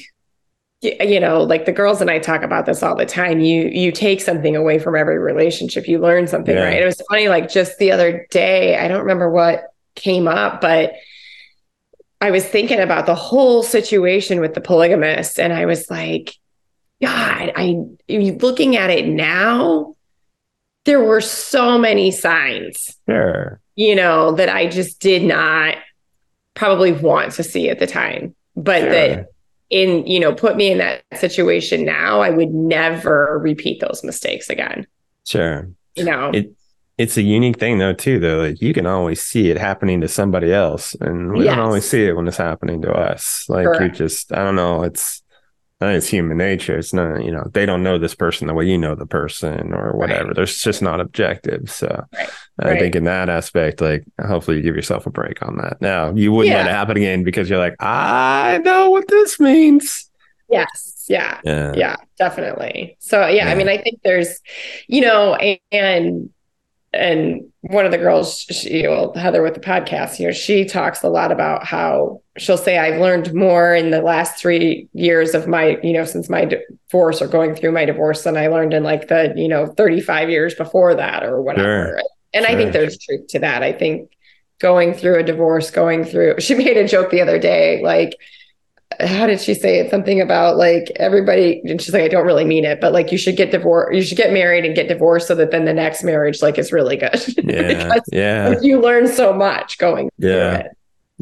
you 0.81 1.19
know, 1.19 1.41
like 1.41 1.65
the 1.65 1.71
girls 1.71 2.01
and 2.01 2.09
I 2.11 2.19
talk 2.19 2.43
about 2.43 2.67
this 2.67 2.83
all 2.83 2.95
the 2.95 3.05
time. 3.05 3.39
You 3.39 3.63
you 3.63 3.91
take 3.91 4.21
something 4.21 4.55
away 4.55 4.77
from 4.79 4.95
every 4.95 5.17
relationship. 5.17 5.87
You 5.87 5.99
learn 5.99 6.27
something, 6.27 6.55
Yeah. 6.55 6.65
right? 6.65 6.81
It 6.81 6.85
was 6.85 7.01
funny 7.09 7.29
like 7.29 7.49
just 7.49 7.79
the 7.79 7.91
other 7.91 8.27
day, 8.29 8.77
I 8.77 8.87
don't 8.87 8.99
remember 9.01 9.29
what 9.29 9.63
came 9.95 10.27
up, 10.27 10.61
but 10.61 10.93
I 12.19 12.31
was 12.31 12.45
thinking 12.45 12.79
about 12.79 13.05
the 13.05 13.15
whole 13.15 13.61
situation 13.63 14.39
with 14.39 14.53
the 14.53 14.61
polygamist 14.61 15.39
and 15.39 15.53
I 15.53 15.65
was 15.65 15.89
like, 15.89 16.35
god, 17.01 17.51
I 17.55 17.75
looking 18.09 18.75
at 18.75 18.89
it 18.89 19.07
now, 19.07 19.95
there 20.85 21.03
were 21.03 21.21
so 21.21 21.77
many 21.77 22.11
signs 22.11 22.95
sure. 23.07 23.59
you 23.75 23.95
know, 23.95 24.31
that 24.33 24.49
I 24.49 24.67
just 24.67 24.99
did 24.99 25.23
not 25.23 25.75
probably 26.55 26.91
want 26.91 27.33
to 27.33 27.43
see 27.43 27.69
at 27.69 27.79
the 27.79 27.87
time, 27.87 28.33
but 28.55 28.81
Sure. 28.81 28.89
that 28.89 29.27
in, 29.69 30.07
you 30.07 30.19
know, 30.19 30.33
put 30.33 30.55
me 30.55 30.71
in 30.71 30.77
that 30.79 31.03
situation 31.15 31.85
now, 31.85 32.21
I 32.21 32.29
would 32.29 32.51
never 32.51 33.37
repeat 33.43 33.79
those 33.81 34.03
mistakes 34.03 34.49
again. 34.49 34.87
Sure. 35.25 35.69
You 35.95 36.05
know, 36.05 36.31
It 36.33 36.53
it's 36.97 37.17
a 37.17 37.21
unique 37.21 37.59
thing 37.59 37.77
though 37.77 37.93
too 37.93 38.19
though. 38.19 38.37
Like 38.41 38.61
you 38.61 38.73
can 38.73 38.85
always 38.85 39.21
see 39.21 39.49
it 39.51 39.57
happening 39.57 40.01
to 40.01 40.07
somebody 40.07 40.51
else 40.51 40.95
and 41.01 41.31
we 41.31 41.45
Yes. 41.45 41.55
don't 41.55 41.65
always 41.65 41.87
see 41.89 42.05
it 42.05 42.15
when 42.15 42.27
it's 42.27 42.37
happening 42.37 42.81
to 42.83 42.91
us. 42.91 43.45
Like 43.49 43.67
you 43.79 43.89
just 43.89 44.31
I 44.33 44.43
don't 44.43 44.55
know, 44.55 44.83
it's 44.83 45.21
I 45.79 45.85
think 45.85 45.97
it's 45.99 46.07
human 46.07 46.37
nature. 46.37 46.75
It's 46.75 46.91
not, 46.91 47.23
you 47.23 47.31
know, 47.31 47.43
they 47.53 47.67
don't 47.67 47.83
know 47.83 47.99
this 47.99 48.15
person 48.15 48.47
the 48.47 48.55
way 48.55 48.65
you 48.65 48.79
know 48.79 48.95
the 48.95 49.05
person 49.05 49.73
or 49.73 49.95
whatever. 49.95 50.29
Right. 50.29 50.35
There's 50.35 50.57
just 50.57 50.81
not 50.81 50.99
objective. 50.99 51.69
So 51.69 51.87
Right. 52.13 52.29
I 52.59 52.69
Right. 52.71 52.79
think 52.79 52.95
in 52.95 53.03
that 53.03 53.29
aspect, 53.29 53.79
like 53.79 54.03
hopefully 54.27 54.57
you 54.57 54.63
give 54.63 54.75
yourself 54.75 55.05
a 55.05 55.11
break 55.11 55.43
on 55.43 55.57
that. 55.57 55.79
Now 55.79 56.11
you 56.15 56.31
wouldn't 56.31 56.55
let 56.55 56.65
it 56.65 56.71
happen 56.71 56.97
again 56.97 57.23
because 57.23 57.47
you're 57.47 57.59
like, 57.59 57.75
I 57.79 58.59
know 58.65 58.89
what 58.89 59.07
this 59.07 59.39
means. 59.39 60.09
yes. 60.49 61.05
Yeah. 61.09 61.39
Yeah. 61.45 61.73
Yeah, 61.75 61.95
definitely. 62.17 62.97
So 62.99 63.21
yeah, 63.27 63.45
Yeah. 63.45 63.49
I 63.51 63.55
mean, 63.55 63.69
I 63.69 63.77
think 63.77 63.99
there's, 64.03 64.41
you 64.87 65.01
know, 65.01 65.35
and 65.35 65.59
and 65.71 66.29
one 67.61 67.85
of 67.85 67.91
the 67.91 67.97
girls, 67.97 68.39
she, 68.41 68.87
well, 68.87 69.13
Heather 69.13 69.41
with 69.41 69.53
the 69.53 69.59
podcast, 69.59 70.19
you 70.19 70.27
know, 70.27 70.31
she 70.31 70.65
talks 70.65 71.03
a 71.03 71.09
lot 71.09 71.31
about 71.31 71.65
how 71.65 72.21
she'll 72.37 72.57
say, 72.57 72.77
I've 72.77 72.99
learned 72.99 73.33
more 73.33 73.73
in 73.73 73.91
the 73.91 74.01
last 74.01 74.39
three 74.39 74.87
years 74.93 75.33
of 75.33 75.47
my, 75.47 75.77
you 75.83 75.93
know, 75.93 76.05
since 76.05 76.29
my 76.29 76.45
divorce 76.45 77.21
or 77.21 77.27
going 77.27 77.55
through 77.55 77.71
my 77.71 77.85
divorce 77.85 78.23
than 78.23 78.37
I 78.37 78.47
learned 78.47 78.73
in 78.73 78.83
like 78.83 79.07
the, 79.07 79.33
you 79.35 79.47
know, 79.47 79.65
35 79.65 80.29
years 80.29 80.55
before 80.55 80.95
that 80.95 81.23
or 81.23 81.41
whatever. 81.41 81.97
Sure. 81.97 82.01
And 82.33 82.45
I 82.45 82.55
think 82.55 82.73
there's 82.73 82.97
truth 82.97 83.27
to 83.29 83.39
that. 83.39 83.63
I 83.63 83.73
think 83.73 84.11
going 84.59 84.93
through 84.93 85.19
a 85.19 85.23
divorce, 85.23 85.71
going 85.71 86.03
through, 86.03 86.35
she 86.39 86.55
made 86.55 86.77
a 86.77 86.87
joke 86.87 87.11
the 87.11 87.21
other 87.21 87.39
day, 87.39 87.81
like, 87.83 88.17
how 88.99 89.27
did 89.27 89.39
she 89.41 89.53
say 89.53 89.79
it? 89.79 89.89
Something 89.91 90.19
about 90.21 90.57
like 90.57 90.91
everybody, 90.95 91.61
and 91.65 91.81
she's 91.81 91.93
like, 91.93 92.03
I 92.03 92.07
don't 92.07 92.25
really 92.25 92.45
mean 92.45 92.65
it, 92.65 92.79
but 92.81 92.93
like 92.93 93.11
you 93.11 93.17
should 93.17 93.35
get 93.37 93.51
divorced, 93.51 93.95
you 93.95 94.01
should 94.01 94.17
get 94.17 94.31
married 94.33 94.65
and 94.65 94.75
get 94.75 94.87
divorced 94.87 95.27
so 95.27 95.35
that 95.35 95.51
then 95.51 95.65
the 95.65 95.73
next 95.73 96.03
marriage 96.03 96.41
like 96.41 96.57
is 96.57 96.71
really 96.71 96.97
good. 96.97 97.13
Yeah. 97.43 97.99
yeah. 98.11 98.47
like, 98.49 98.63
you 98.63 98.79
learn 98.81 99.07
so 99.07 99.33
much 99.33 99.77
going 99.77 100.09
through 100.19 100.29
Yeah. 100.31 100.55
it. 100.57 100.67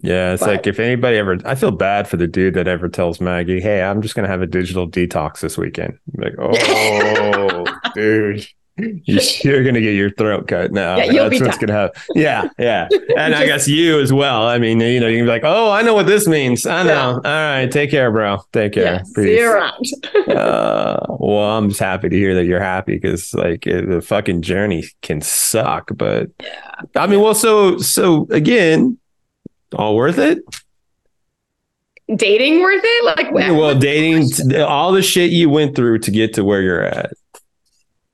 Yeah, 0.03 0.33
it's 0.33 0.41
But- 0.41 0.49
like 0.49 0.67
if 0.67 0.79
anybody 0.79 1.17
ever, 1.17 1.37
I 1.45 1.55
feel 1.55 1.71
bad 1.71 2.07
for 2.07 2.17
the 2.17 2.27
dude 2.27 2.53
that 2.55 2.67
ever 2.67 2.89
tells 2.89 3.21
Maggie, 3.21 3.61
"Hey, 3.61 3.81
I'm 3.81 4.01
just 4.01 4.13
gonna 4.15 4.27
have 4.27 4.41
a 4.41 4.45
digital 4.47 4.89
detox 4.89 5.39
this 5.39 5.57
weekend." 5.57 5.97
I'm 6.17 6.23
like, 6.23 6.33
oh, 6.37 7.65
dude, 7.95 8.45
you're 8.77 9.63
gonna 9.63 9.79
get 9.81 9.93
your 9.95 10.09
throat 10.11 10.47
cut 10.47 10.71
now. 10.71 10.97
Yeah, 10.97 11.29
That's 11.29 11.41
what's 11.41 11.57
gonna 11.57 11.73
happen. 11.73 12.01
Yeah, 12.13 12.49
yeah, 12.59 12.87
and 13.17 13.33
I 13.33 13.45
guess 13.45 13.67
you 13.67 13.99
as 14.01 14.11
well. 14.11 14.47
I 14.47 14.57
mean, 14.57 14.79
you 14.81 14.99
know, 14.99 15.07
you 15.07 15.17
can 15.19 15.25
be 15.25 15.29
like, 15.29 15.43
"Oh, 15.45 15.71
I 15.71 15.81
know 15.81 15.93
what 15.93 16.07
this 16.07 16.27
means. 16.27 16.65
I 16.65 16.83
know." 16.83 16.89
Yeah. 16.89 17.13
All 17.13 17.21
right, 17.61 17.71
take 17.71 17.89
care, 17.91 18.11
bro. 18.11 18.39
Take 18.51 18.73
care. 18.73 18.83
Yeah. 18.83 19.03
See 19.03 19.37
you 19.37 19.49
around. 19.51 19.85
uh, 20.29 21.05
well, 21.19 21.57
I'm 21.57 21.69
just 21.69 21.79
happy 21.79 22.09
to 22.09 22.15
hear 22.15 22.35
that 22.35 22.45
you're 22.45 22.59
happy 22.59 22.95
because 22.95 23.33
like 23.33 23.65
it- 23.65 23.89
the 23.89 24.01
fucking 24.01 24.41
journey 24.41 24.83
can 25.01 25.21
suck, 25.21 25.89
but 25.95 26.29
Yeah. 26.41 26.81
I 26.95 27.07
mean, 27.07 27.21
well, 27.21 27.35
so 27.35 27.77
so 27.77 28.27
again, 28.31 28.97
all 29.73 29.95
worth 29.95 30.17
it. 30.17 30.39
Dating 32.15 32.61
worth 32.61 32.83
it? 32.83 33.03
Like, 33.03 33.31
Well, 33.33 33.73
dating, 33.73 34.29
all 34.61 34.91
the 34.91 35.01
shit 35.01 35.31
you 35.31 35.49
went 35.49 35.75
through 35.75 35.97
to 35.99 36.11
get 36.11 36.35
to 36.35 36.43
where 36.43 36.61
you're 36.61 36.83
at. 36.83 37.11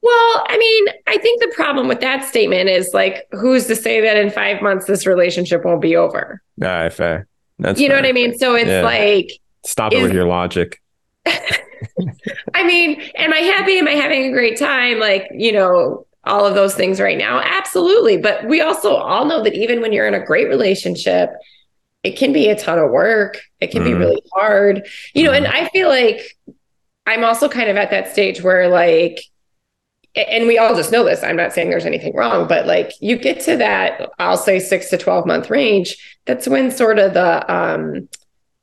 Well, 0.03 0.45
I 0.47 0.57
mean, 0.57 0.85
I 1.07 1.17
think 1.19 1.41
the 1.41 1.51
problem 1.55 1.87
with 1.87 1.99
that 2.01 2.25
statement 2.27 2.69
is 2.69 2.89
like, 2.93 3.27
who's 3.31 3.67
to 3.67 3.75
say 3.75 4.01
that 4.01 4.17
in 4.17 4.29
five 4.31 4.61
months 4.61 4.85
this 4.85 5.05
relationship 5.05 5.63
won't 5.63 5.81
be 5.81 5.95
over? 5.95 6.41
All 6.61 6.67
right, 6.67 6.91
fair. 6.91 7.27
That's 7.59 7.79
you 7.79 7.87
know 7.87 7.95
what 7.95 8.05
I 8.05 8.11
mean? 8.11 8.37
So 8.37 8.55
it's 8.55 8.67
Yeah. 8.67 8.81
like, 8.81 9.29
Stop 9.63 9.93
it 9.93 9.97
Is- 9.97 10.03
with 10.03 10.13
your 10.13 10.25
logic. 10.25 10.81
I 12.55 12.63
mean, 12.63 12.99
am 13.15 13.31
I 13.33 13.37
happy? 13.39 13.77
Am 13.77 13.87
I 13.87 13.91
having 13.91 14.23
a 14.25 14.31
great 14.31 14.57
time? 14.57 14.99
Like, 14.99 15.27
you 15.31 15.51
know, 15.51 16.05
all 16.23 16.45
of 16.45 16.55
those 16.55 16.73
things 16.75 16.99
right 16.99 17.17
now? 17.17 17.39
Absolutely. 17.39 18.17
But 18.17 18.45
we 18.47 18.61
also 18.61 18.95
all 18.95 19.25
know 19.25 19.43
that 19.43 19.53
even 19.53 19.81
when 19.81 19.93
you're 19.93 20.07
in 20.07 20.13
a 20.15 20.23
great 20.25 20.47
relationship, 20.47 21.29
it 22.03 22.17
can 22.17 22.33
be 22.33 22.49
a 22.49 22.55
ton 22.57 22.79
of 22.79 22.89
work. 22.89 23.39
It 23.59 23.69
can 23.71 23.83
be 23.83 23.91
Mhm. 23.91 23.99
really 23.99 24.23
hard. 24.33 24.87
You 25.13 25.25
know, 25.25 25.31
and 25.31 25.45
I 25.45 25.67
feel 25.69 25.87
like 25.89 26.21
I'm 27.05 27.23
also 27.23 27.47
kind 27.47 27.69
of 27.69 27.77
at 27.77 27.91
that 27.91 28.11
stage 28.11 28.41
where 28.41 28.67
like 28.67 29.21
and 30.15 30.47
we 30.47 30.57
all 30.57 30.75
just 30.75 30.91
know 30.91 31.03
this. 31.03 31.23
I'm 31.23 31.35
not 31.37 31.53
saying 31.53 31.69
there's 31.69 31.85
anything 31.85 32.15
wrong, 32.15 32.47
but 32.47 32.65
like 32.67 32.91
you 32.99 33.15
get 33.17 33.39
to 33.41 33.57
that, 33.57 34.09
I'll 34.19 34.37
say 34.37 34.59
six 34.59 34.89
to 34.89 34.97
12 34.97 35.25
month 35.25 35.49
range. 35.49 35.95
That's 36.25 36.47
when 36.47 36.71
sort 36.71 36.99
of 36.99 37.13
the, 37.13 37.51
um, 37.53 38.09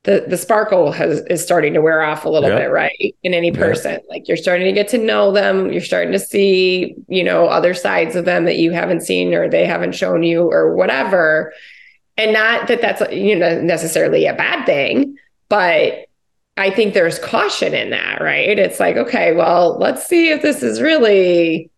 the, 0.04 0.24
the 0.28 0.37
sparkle 0.37 0.92
has 0.92 1.20
is 1.28 1.42
starting 1.42 1.74
to 1.74 1.80
wear 1.80 2.02
off 2.02 2.24
a 2.24 2.28
little 2.28 2.48
Yeah. 2.50 2.58
bit, 2.61 2.70
right? 2.70 3.14
In 3.22 3.34
any 3.34 3.48
Yeah. 3.48 3.58
person, 3.58 3.98
like 4.08 4.28
you're 4.28 4.37
starting 4.37 4.66
to 4.66 4.72
get 4.72 4.88
to 4.88 4.98
know 4.98 5.32
them. 5.32 5.72
You're 5.72 5.80
starting 5.82 6.12
to 6.12 6.18
see, 6.18 6.94
you 7.08 7.24
know, 7.24 7.46
other 7.46 7.74
sides 7.74 8.14
of 8.14 8.24
them 8.24 8.44
that 8.44 8.56
you 8.56 8.70
haven't 8.70 9.00
seen 9.02 9.34
or 9.34 9.48
they 9.48 9.66
haven't 9.66 9.92
shown 9.94 10.22
you 10.22 10.42
or 10.50 10.74
whatever. 10.76 11.52
And 12.16 12.32
not 12.32 12.68
that 12.68 12.80
that's 12.80 13.02
you 13.12 13.37
know 13.37 13.61
necessarily 13.61 14.26
a 14.26 14.34
bad 14.34 14.66
thing, 14.66 15.16
but 15.48 16.06
I 16.59 16.71
think 16.71 16.94
there's 16.94 17.18
caution 17.18 17.75
in 17.75 17.90
that, 17.90 18.21
right? 18.21 18.59
It's 18.59 18.81
like, 18.81 18.97
okay, 18.97 19.33
well, 19.35 19.79
let's 19.79 20.07
see 20.07 20.31
if 20.31 20.42
this 20.42 20.62
is 20.62 20.81
really, 20.83 21.71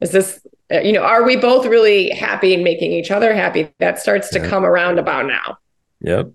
is 0.00 0.12
this, 0.12 0.40
uh, 0.72 0.80
you 0.80 0.92
know, 0.92 1.02
are 1.02 1.24
we 1.24 1.36
both 1.36 1.66
really 1.66 2.10
happy 2.10 2.54
and 2.54 2.62
making 2.64 2.92
each 2.92 3.10
other 3.10 3.34
happy? 3.34 3.68
That 3.78 3.98
starts 3.98 4.30
to 4.30 4.38
Yeah. 4.38 4.48
come 4.48 4.64
around 4.64 4.98
about 4.98 5.26
now. 5.26 5.58
Yep. 6.00 6.30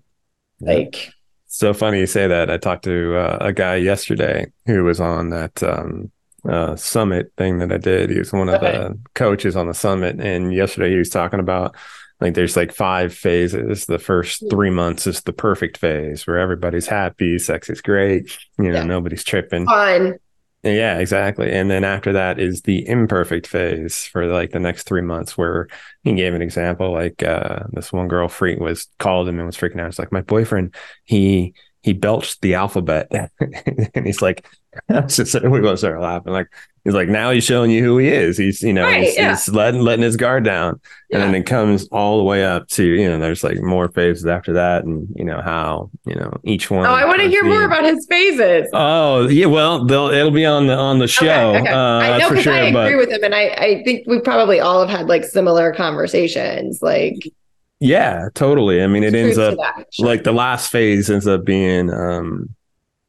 Like, 0.60 1.10
So 1.46 1.72
funny 1.72 2.00
you 2.00 2.06
say 2.06 2.26
that. 2.26 2.50
I 2.50 2.58
talked 2.58 2.84
to 2.84 3.16
uh, 3.16 3.38
a 3.40 3.52
guy 3.52 3.76
yesterday 3.76 4.46
who 4.66 4.84
was 4.84 5.00
on 5.00 5.30
that 5.30 5.62
um, 5.62 6.10
uh, 6.48 6.76
summit 6.76 7.32
thing 7.36 7.58
that 7.58 7.72
I 7.72 7.78
did. 7.78 8.10
He 8.10 8.18
was 8.18 8.32
one 8.32 8.48
of 8.48 8.62
Okay. 8.62 8.72
the 8.72 8.98
coaches 9.14 9.56
on 9.56 9.66
the 9.66 9.74
summit, 9.74 10.20
and 10.20 10.52
yesterday 10.52 10.90
he 10.90 10.98
was 10.98 11.08
talking 11.08 11.40
about 11.40 11.74
like 12.20 12.34
there's 12.34 12.56
like 12.56 12.72
five 12.72 13.14
phases. 13.14 13.86
The 13.86 13.98
first 13.98 14.44
three 14.50 14.70
months 14.70 15.06
is 15.06 15.22
the 15.22 15.32
perfect 15.32 15.76
phase 15.78 16.26
where 16.26 16.38
everybody's 16.38 16.86
happy, 16.86 17.38
sex 17.38 17.68
is 17.70 17.80
great, 17.80 18.36
you 18.58 18.70
know, 18.70 18.78
Yeah. 18.78 18.84
nobody's 18.84 19.24
tripping. 19.24 19.66
fun. 19.66 20.14
Yeah, 20.62 20.98
exactly. 20.98 21.52
And 21.52 21.70
then 21.70 21.84
after 21.84 22.12
that 22.14 22.40
is 22.40 22.62
the 22.62 22.88
imperfect 22.88 23.46
phase 23.46 24.04
for 24.06 24.26
like 24.26 24.50
the 24.50 24.58
next 24.58 24.84
three 24.84 25.02
months, 25.02 25.38
where 25.38 25.68
he 26.02 26.12
gave 26.14 26.34
an 26.34 26.42
example. 26.42 26.90
Like 26.92 27.22
uh, 27.22 27.60
this 27.72 27.92
one 27.92 28.08
girl 28.08 28.26
freak 28.28 28.58
was 28.58 28.88
called 28.98 29.28
him 29.28 29.38
and 29.38 29.46
was 29.46 29.56
freaking 29.56 29.80
out. 29.80 29.88
It's 29.88 29.98
like 29.98 30.10
my 30.10 30.22
boyfriend, 30.22 30.74
he 31.04 31.54
he 31.82 31.92
belched 31.92 32.40
the 32.40 32.54
alphabet, 32.54 33.08
and 33.40 34.06
he's 34.06 34.22
like, 34.22 34.46
just 35.08 35.40
we 35.42 35.60
both 35.60 35.78
started 35.78 36.00
laughing. 36.00 36.32
Like 36.32 36.48
he's 36.84 36.94
like, 36.94 37.08
now 37.08 37.30
he's 37.30 37.44
showing 37.44 37.70
you 37.70 37.82
who 37.82 37.98
he 37.98 38.08
is. 38.08 38.36
He's 38.36 38.62
you 38.62 38.72
know 38.72 38.84
Right, 38.84 39.04
he's, 39.04 39.16
yeah. 39.16 39.30
he's 39.30 39.48
letting 39.48 39.80
letting 39.80 40.02
his 40.02 40.16
guard 40.16 40.44
down, 40.44 40.80
and 41.12 41.22
then 41.22 41.34
it 41.34 41.44
comes 41.44 41.88
all 41.88 42.18
the 42.18 42.24
way 42.24 42.44
up 42.44 42.68
to 42.70 42.84
you 42.84 43.08
know 43.08 43.18
there's 43.18 43.44
like 43.44 43.60
more 43.60 43.88
phases 43.88 44.26
after 44.26 44.54
that, 44.54 44.84
and 44.84 45.08
you 45.14 45.24
know 45.24 45.40
how 45.40 45.90
you 46.04 46.14
know 46.14 46.32
each 46.44 46.70
one. 46.70 46.86
Oh, 46.86 46.90
I 46.90 47.04
want 47.04 47.20
to 47.20 47.28
hear 47.28 47.44
more 47.44 47.64
about 47.64 47.84
his 47.84 48.06
phases. 48.06 48.68
Oh 48.72 49.28
yeah, 49.28 49.46
well 49.46 49.84
they'll 49.84 50.08
it'll 50.08 50.30
be 50.30 50.46
on 50.46 50.66
the 50.66 50.74
on 50.76 50.98
the 50.98 51.08
show. 51.08 51.54
Okay, 51.54 51.60
okay. 51.60 51.70
Uh, 51.70 51.76
I 51.76 52.18
know 52.18 52.28
because 52.30 52.44
sure. 52.44 52.52
I 52.52 52.58
agree 52.66 52.72
but 52.72 52.96
with 52.96 53.10
him, 53.10 53.24
and 53.24 53.34
I, 53.34 53.48
I 53.48 53.82
think 53.84 54.06
we 54.06 54.20
probably 54.20 54.60
all 54.60 54.80
have 54.80 54.90
had 54.90 55.08
like 55.08 55.24
similar 55.24 55.72
conversations. 55.72 56.82
Like 56.82 57.32
yeah, 57.80 58.28
totally. 58.34 58.82
I 58.82 58.86
mean, 58.86 59.04
it 59.04 59.14
ends 59.14 59.38
up 59.38 59.56
that, 59.56 59.86
sure. 59.92 60.06
like 60.06 60.24
the 60.24 60.32
last 60.32 60.70
phase 60.72 61.10
ends 61.10 61.26
up 61.26 61.44
being 61.44 61.90
um 61.92 62.54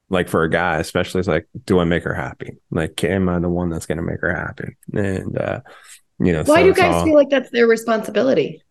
like 0.10 0.30
for 0.30 0.44
a 0.44 0.50
guy 0.50 0.78
especially 0.78 1.20
it's 1.20 1.28
like 1.28 1.46
do 1.66 1.80
i 1.80 1.84
make 1.84 2.02
her 2.04 2.14
happy 2.14 2.56
like 2.72 3.04
am 3.04 3.28
i 3.28 3.38
the 3.40 3.50
one 3.50 3.70
that's 3.70 3.86
going 3.86 3.98
to 3.98 4.02
make 4.02 4.22
her 4.22 4.34
happy 4.34 4.74
and 4.94 5.38
uh 5.38 5.60
you 6.20 6.32
know 6.32 6.44
why 6.46 6.62
so 6.62 6.68
do 6.68 6.74
guys 6.74 6.94
all- 6.96 7.04
feel 7.04 7.14
like 7.14 7.30
that's 7.30 7.52
their 7.52 7.68
responsibility? 7.68 8.64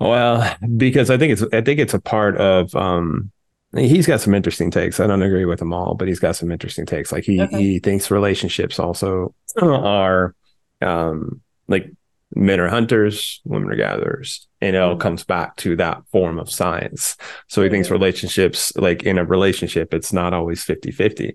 well 0.00 0.56
because 0.76 1.08
i 1.08 1.16
think 1.16 1.32
it's 1.32 1.42
i 1.52 1.60
think 1.60 1.78
it's 1.78 1.94
a 1.94 2.00
part 2.00 2.36
of 2.38 2.74
um 2.74 3.30
he's 3.76 4.08
got 4.08 4.20
some 4.20 4.34
interesting 4.34 4.72
takes 4.72 4.98
i 4.98 5.06
don't 5.06 5.22
agree 5.22 5.44
with 5.44 5.60
them 5.60 5.72
all 5.72 5.94
but 5.94 6.08
he's 6.08 6.18
got 6.18 6.34
some 6.34 6.50
interesting 6.50 6.84
takes 6.84 7.12
like 7.12 7.22
he 7.22 7.40
Okay. 7.40 7.56
he 7.62 7.78
thinks 7.78 8.10
relationships 8.10 8.80
also 8.80 9.32
are 9.62 10.34
um 10.80 11.40
like 11.68 11.88
men 12.34 12.60
are 12.60 12.68
hunters 12.68 13.40
women 13.44 13.70
are 13.70 13.76
gatherers 13.76 14.46
and 14.60 14.76
it 14.76 14.78
all 14.78 14.96
Mhm. 14.96 15.00
comes 15.00 15.24
back 15.24 15.56
to 15.56 15.76
that 15.76 16.02
form 16.12 16.38
of 16.38 16.50
science 16.50 17.16
so 17.48 17.62
he 17.62 17.68
thinks 17.68 17.90
relationships 17.90 18.72
like 18.76 19.02
in 19.04 19.18
a 19.18 19.24
relationship 19.24 19.92
it's 19.94 20.12
not 20.12 20.32
always 20.34 20.62
50 20.64 20.90
50 20.92 21.34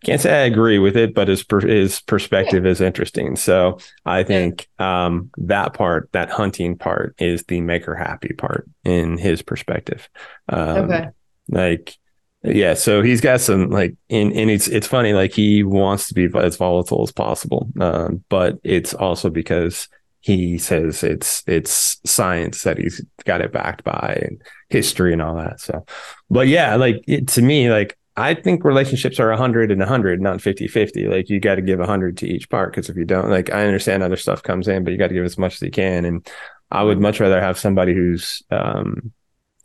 I 0.00 0.06
can't 0.06 0.20
say 0.20 0.42
I 0.42 0.46
agree 0.46 0.78
with 0.78 0.96
it, 0.96 1.12
but 1.12 1.26
his 1.26 1.42
per- 1.42 1.66
his 1.66 2.00
perspective 2.02 2.64
is 2.64 2.80
interesting. 2.80 3.34
So 3.34 3.78
I 4.06 4.22
think 4.22 4.68
um, 4.78 5.28
that 5.38 5.74
part, 5.74 6.08
that 6.12 6.30
hunting 6.30 6.78
part, 6.78 7.16
is 7.18 7.42
the 7.48 7.60
make 7.60 7.84
her 7.86 7.96
happy 7.96 8.28
part 8.28 8.68
in 8.84 9.18
his 9.18 9.42
perspective. 9.42 10.08
Um, 10.48 10.84
Okay. 10.84 11.08
Like, 11.48 11.96
yeah. 12.44 12.74
So 12.74 13.02
he's 13.02 13.20
got 13.20 13.40
some 13.40 13.70
like, 13.70 13.96
and 14.08 14.32
and 14.32 14.48
it's 14.50 14.68
it's 14.68 14.86
funny. 14.86 15.14
Like 15.14 15.32
he 15.32 15.64
wants 15.64 16.06
to 16.08 16.14
be 16.14 16.28
as 16.38 16.54
volatile 16.56 17.02
as 17.02 17.10
possible, 17.10 17.68
um, 17.80 18.22
but 18.28 18.60
it's 18.62 18.94
also 18.94 19.30
because 19.30 19.88
he 20.20 20.58
says 20.58 21.02
it's 21.02 21.42
it's 21.46 22.00
science 22.04 22.62
that 22.64 22.78
he's 22.78 23.04
got 23.24 23.40
it 23.40 23.52
backed 23.52 23.84
by 23.84 24.18
and 24.22 24.42
history 24.68 25.12
and 25.12 25.22
all 25.22 25.36
that. 25.36 25.60
So, 25.60 25.84
but 26.28 26.48
yeah, 26.48 26.74
like 26.76 26.96
it, 27.06 27.28
to 27.28 27.42
me, 27.42 27.70
like 27.70 27.96
I 28.16 28.34
think 28.34 28.64
relationships 28.64 29.20
are 29.20 29.28
100 29.30 29.70
and 29.70 29.78
100, 29.78 30.20
not 30.20 30.40
50 30.40 30.66
50. 30.66 31.06
Like 31.06 31.28
you 31.28 31.38
got 31.38 31.54
to 31.54 31.62
give 31.62 31.78
100 31.78 32.16
to 32.18 32.26
each 32.26 32.50
part 32.50 32.72
because 32.72 32.88
if 32.88 32.96
you 32.96 33.04
don't, 33.04 33.30
like 33.30 33.52
I 33.52 33.64
understand 33.64 34.02
other 34.02 34.16
stuff 34.16 34.42
comes 34.42 34.66
in, 34.66 34.82
but 34.82 34.90
you 34.90 34.98
got 34.98 35.08
to 35.08 35.14
give 35.14 35.24
as 35.24 35.38
much 35.38 35.54
as 35.54 35.62
you 35.62 35.70
can. 35.70 36.04
And 36.04 36.28
I 36.70 36.82
would 36.82 37.00
much 37.00 37.20
rather 37.20 37.40
have 37.40 37.58
somebody 37.58 37.94
who's 37.94 38.42
um, 38.50 39.12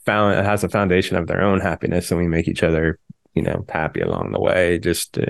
found 0.06 0.46
has 0.46 0.64
a 0.64 0.70
foundation 0.70 1.18
of 1.18 1.28
their 1.28 1.42
own 1.42 1.62
happiness 1.62 2.12
and 2.12 2.20
we 2.20 2.28
make 2.28 2.48
each 2.48 2.62
other, 2.62 3.00
you 3.34 3.42
know, 3.42 3.66
happy 3.70 4.02
along 4.02 4.32
the 4.32 4.40
way. 4.40 4.78
Just 4.80 5.18
uh, 5.18 5.24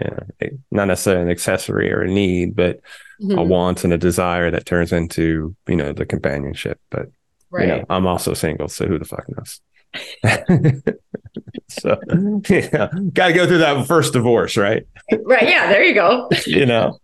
not 0.72 0.88
necessarily 0.88 1.24
an 1.24 1.30
accessory 1.30 1.92
or 1.92 2.02
a 2.02 2.08
need, 2.12 2.56
but 2.56 2.80
a 3.22 3.24
Mhm. 3.26 3.48
want 3.48 3.84
and 3.84 3.94
a 3.94 3.98
desire 3.98 4.52
that 4.52 4.66
turns 4.66 4.92
into, 4.92 5.56
you 5.68 5.76
know, 5.76 5.94
the 5.94 6.06
companionship. 6.06 6.80
But 6.90 7.08
Right. 7.52 7.68
you 7.68 7.68
know, 7.76 7.86
I'm 7.90 8.08
also 8.08 8.34
single, 8.34 8.68
so 8.68 8.86
who 8.88 8.98
the 9.00 9.06
fuck 9.06 9.26
knows? 9.30 9.62
so 11.70 12.00
yeah, 12.50 12.90
got 13.14 13.28
to 13.28 13.34
go 13.34 13.46
through 13.48 13.60
that 13.60 13.86
first 13.88 14.14
divorce, 14.14 14.58
right? 14.58 14.86
right. 15.24 15.48
Yeah. 15.48 15.70
There 15.70 15.84
you 15.84 15.94
go. 15.94 16.30
You 16.48 16.66
know, 16.66 16.98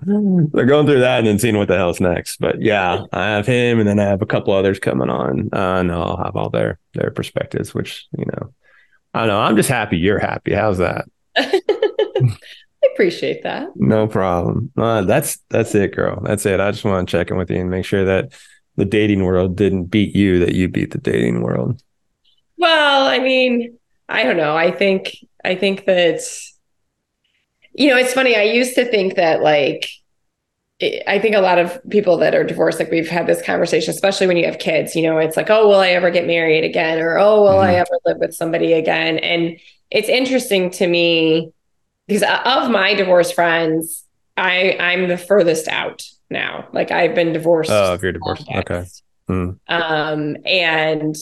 they're 0.54 0.66
going 0.66 0.86
through 0.86 1.00
that 1.00 1.20
and 1.20 1.28
then 1.28 1.40
seeing 1.40 1.58
what 1.58 1.68
the 1.68 1.78
hell's 1.78 2.00
next. 2.02 2.38
But 2.40 2.62
yeah, 2.62 3.04
I 3.14 3.26
have 3.28 3.46
him, 3.48 3.80
and 3.80 3.88
then 3.88 4.00
I 4.00 4.04
have 4.06 4.22
a 4.22 4.26
couple 4.28 4.54
others 4.54 4.80
coming 4.80 5.10
on, 5.10 5.50
uh, 5.54 5.80
and 5.80 5.92
I'll 5.92 6.18
have 6.18 6.36
all 6.36 6.50
their 6.50 6.80
their 6.94 7.12
perspectives. 7.12 7.74
Which 7.74 8.08
you 8.18 8.26
know, 8.26 8.54
I 9.14 9.20
don't 9.20 9.28
know. 9.30 9.40
I'm 9.40 9.56
just 9.56 9.70
happy 9.70 9.98
you're 9.98 10.20
happy. 10.20 10.54
How's 10.54 10.78
that? 10.78 11.06
I 11.38 12.88
appreciate 12.94 13.44
that. 13.44 13.70
No 13.76 14.08
problem. 14.08 14.72
Uh, 14.78 15.02
that's 15.02 15.40
that's 15.50 15.74
it, 15.76 15.96
girl. 15.96 16.22
That's 16.24 16.46
it. 16.46 16.60
I 16.60 16.72
just 16.72 16.86
want 16.86 17.08
to 17.08 17.12
check 17.12 17.32
in 17.32 17.38
with 17.38 17.50
you 17.50 17.58
and 17.58 17.70
make 17.70 17.86
sure 17.86 18.06
that 18.06 18.34
the 18.76 18.86
dating 18.86 19.24
world 19.24 19.56
didn't 19.56 19.86
beat 19.86 20.16
you, 20.16 20.40
that 20.40 20.54
you 20.54 20.68
beat 20.70 20.92
the 20.92 20.98
dating 21.00 21.42
world. 21.42 21.82
Well, 22.58 23.08
I 23.08 23.20
mean, 23.20 23.78
I 24.08 24.24
don't 24.24 24.38
know. 24.38 24.56
I 24.56 24.72
think 24.72 25.16
I 25.44 25.56
think 25.56 25.86
that 25.86 26.22
you 27.74 27.90
know, 27.90 27.98
it's 27.98 28.14
funny. 28.14 28.36
I 28.36 28.44
used 28.44 28.76
to 28.76 28.86
think 28.86 29.16
that 29.16 29.42
like 29.42 29.90
I 30.82 31.20
think 31.20 31.36
a 31.36 31.42
lot 31.42 31.60
of 31.60 31.78
people 31.90 32.18
that 32.18 32.34
are 32.34 32.44
divorced, 32.44 32.80
like 32.80 32.90
we've 32.90 33.10
had 33.10 33.28
this 33.28 33.42
conversation, 33.42 33.92
especially 33.92 34.28
when 34.28 34.38
you 34.38 34.46
have 34.46 34.60
kids, 34.60 34.96
you 34.96 35.04
know, 35.04 35.18
it's 35.18 35.36
like, 35.36 35.50
oh, 35.50 35.68
will 35.68 35.80
I 35.80 35.90
ever 35.90 36.10
get 36.10 36.26
married 36.26 36.64
again? 36.64 37.00
Or 37.00 37.18
oh, 37.18 37.42
will 37.42 37.60
I 37.60 37.74
ever 37.74 37.92
live 38.06 38.18
with 38.20 38.34
somebody 38.34 38.72
again? 38.72 39.20
And 39.20 39.60
it's 39.92 40.08
interesting 40.08 40.70
to 40.72 40.88
me 40.88 41.52
because 42.08 42.24
of 42.24 42.72
my 42.72 42.94
divorced 42.94 43.36
friends, 43.36 44.06
I 44.38 44.78
I'm 44.80 45.10
the 45.10 45.18
furthest 45.18 45.68
out 45.68 46.04
now. 46.30 46.68
Like 46.72 46.92
I've 46.92 47.14
been 47.14 47.34
divorced. 47.34 47.72
Oh, 47.72 47.94
if 47.94 48.02
you're 48.02 48.14
divorced, 48.14 48.48
okay. 48.50 48.86
Hmm. 49.28 49.52
Um, 49.68 50.38
and 50.46 51.16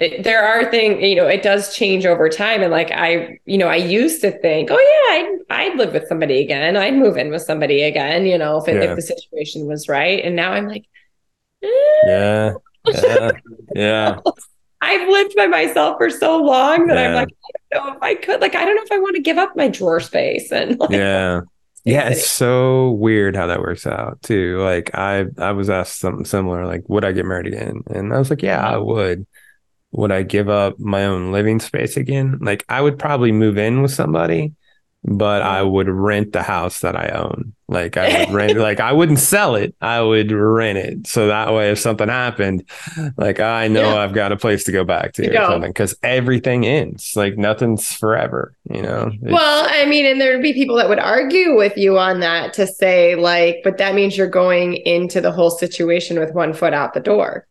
it, 0.00 0.22
there 0.22 0.46
are 0.46 0.70
things, 0.70 1.02
you 1.02 1.16
know, 1.16 1.26
it 1.26 1.42
does 1.42 1.74
change 1.74 2.06
over 2.06 2.28
time. 2.28 2.62
And 2.62 2.70
like 2.70 2.90
I, 2.92 3.38
you 3.46 3.58
know, 3.58 3.66
I 3.68 3.76
used 3.76 4.20
to 4.22 4.30
think, 4.30 4.70
oh 4.70 4.78
yeah, 4.78 5.14
I'd, 5.16 5.72
I'd 5.72 5.78
live 5.78 5.92
with 5.92 6.06
somebody 6.08 6.40
again. 6.40 6.76
I'd 6.76 6.94
move 6.94 7.16
in 7.16 7.30
with 7.30 7.42
somebody 7.42 7.82
again, 7.82 8.24
you 8.26 8.38
know, 8.38 8.58
if, 8.58 8.68
it, 8.68 8.76
Yeah. 8.76 8.90
if 8.90 8.94
the 8.96 9.02
situation 9.02 9.66
was 9.66 9.88
right. 9.88 10.22
And 10.24 10.36
now 10.36 10.52
I'm 10.52 10.68
like, 10.68 10.84
eh, 11.62 11.68
Yeah, 12.02 12.52
yeah, 12.86 13.30
yeah. 13.74 14.18
I've 14.80 15.08
lived 15.08 15.34
by 15.36 15.48
myself 15.48 15.96
for 15.98 16.08
so 16.10 16.38
long 16.42 16.86
that 16.86 16.98
I'm 16.98 17.12
like, 17.12 17.28
I 17.72 17.76
don't 17.76 17.86
know 17.86 17.92
if 17.96 18.02
I 18.02 18.14
could, 18.14 18.40
like, 18.40 18.54
I 18.54 18.64
don't 18.64 18.76
know 18.76 18.82
if 18.84 18.92
I 18.92 18.98
want 18.98 19.16
to 19.16 19.22
give 19.22 19.36
up 19.38 19.56
my 19.56 19.68
drawer 19.68 19.98
space 20.00 20.52
and 20.52 20.78
like, 20.78 20.90
yeah 20.90 21.40
yeah 21.84 22.08
it's 22.08 22.26
so 22.30 22.90
weird 22.92 23.36
how 23.36 23.46
that 23.46 23.60
works 23.60 23.86
out 23.86 24.20
too 24.22 24.58
like 24.62 24.94
i 24.94 25.24
i 25.38 25.52
was 25.52 25.70
asked 25.70 25.98
something 25.98 26.24
similar 26.24 26.66
like 26.66 26.82
would 26.88 27.04
i 27.04 27.12
get 27.12 27.24
married 27.24 27.46
again 27.46 27.82
and 27.90 28.12
i 28.12 28.18
was 28.18 28.30
like 28.30 28.42
yeah 28.42 28.60
i 28.66 28.76
would 28.76 29.26
would 29.92 30.12
i 30.12 30.22
give 30.22 30.48
up 30.48 30.78
my 30.78 31.04
own 31.04 31.32
living 31.32 31.60
space 31.60 31.96
again? 31.96 32.38
Like 32.40 32.64
i 32.68 32.80
would 32.80 32.98
probably 32.98 33.32
move 33.32 33.58
in 33.58 33.82
with 33.82 33.92
somebody 33.92 34.54
but 35.04 35.42
i 35.42 35.60
mm-hmm. 35.60 35.70
would 35.70 35.88
rent 35.88 36.32
the 36.32 36.42
house 36.42 36.80
that 36.80 36.96
i 36.96 37.08
own. 37.10 37.54
Like 37.68 37.96
i 37.96 38.24
would 38.24 38.34
rent 38.34 38.58
like 38.68 38.80
i 38.80 38.92
wouldn't 38.92 39.20
sell 39.20 39.54
it. 39.54 39.74
I 39.80 40.00
would 40.02 40.32
rent 40.32 40.78
it. 40.78 41.06
So 41.06 41.28
that 41.28 41.52
way 41.52 41.70
if 41.70 41.78
something 41.78 42.08
happened 42.08 42.68
like 43.16 43.40
i 43.40 43.68
know 43.68 43.94
Yeah. 43.94 44.00
i've 44.00 44.12
got 44.12 44.32
a 44.32 44.36
place 44.36 44.64
to 44.64 44.72
go 44.72 44.84
back 44.84 45.12
to 45.14 45.22
To 45.22 45.30
or 45.30 45.32
go. 45.32 45.48
something 45.50 45.70
because 45.70 45.96
everything 46.02 46.66
ends. 46.66 47.12
Like 47.14 47.38
nothing's 47.38 47.92
forever 47.92 48.54
you 48.70 48.82
know? 48.82 49.06
It's- 49.08 49.32
Well, 49.32 49.66
I 49.68 49.86
mean, 49.86 50.04
and 50.04 50.20
there'd 50.20 50.42
be 50.42 50.52
people 50.52 50.76
that 50.76 50.88
would 50.88 50.98
argue 50.98 51.56
with 51.56 51.76
you 51.76 51.98
on 51.98 52.20
that 52.20 52.52
to 52.54 52.66
say, 52.66 53.14
like, 53.14 53.60
but 53.64 53.78
that 53.78 53.94
means 53.94 54.16
you're 54.16 54.26
going 54.28 54.74
into 54.76 55.20
the 55.20 55.32
whole 55.32 55.50
situation 55.50 56.18
with 56.18 56.34
one 56.34 56.52
foot 56.52 56.74
out 56.74 56.92
the 56.94 57.00
door. 57.00 57.46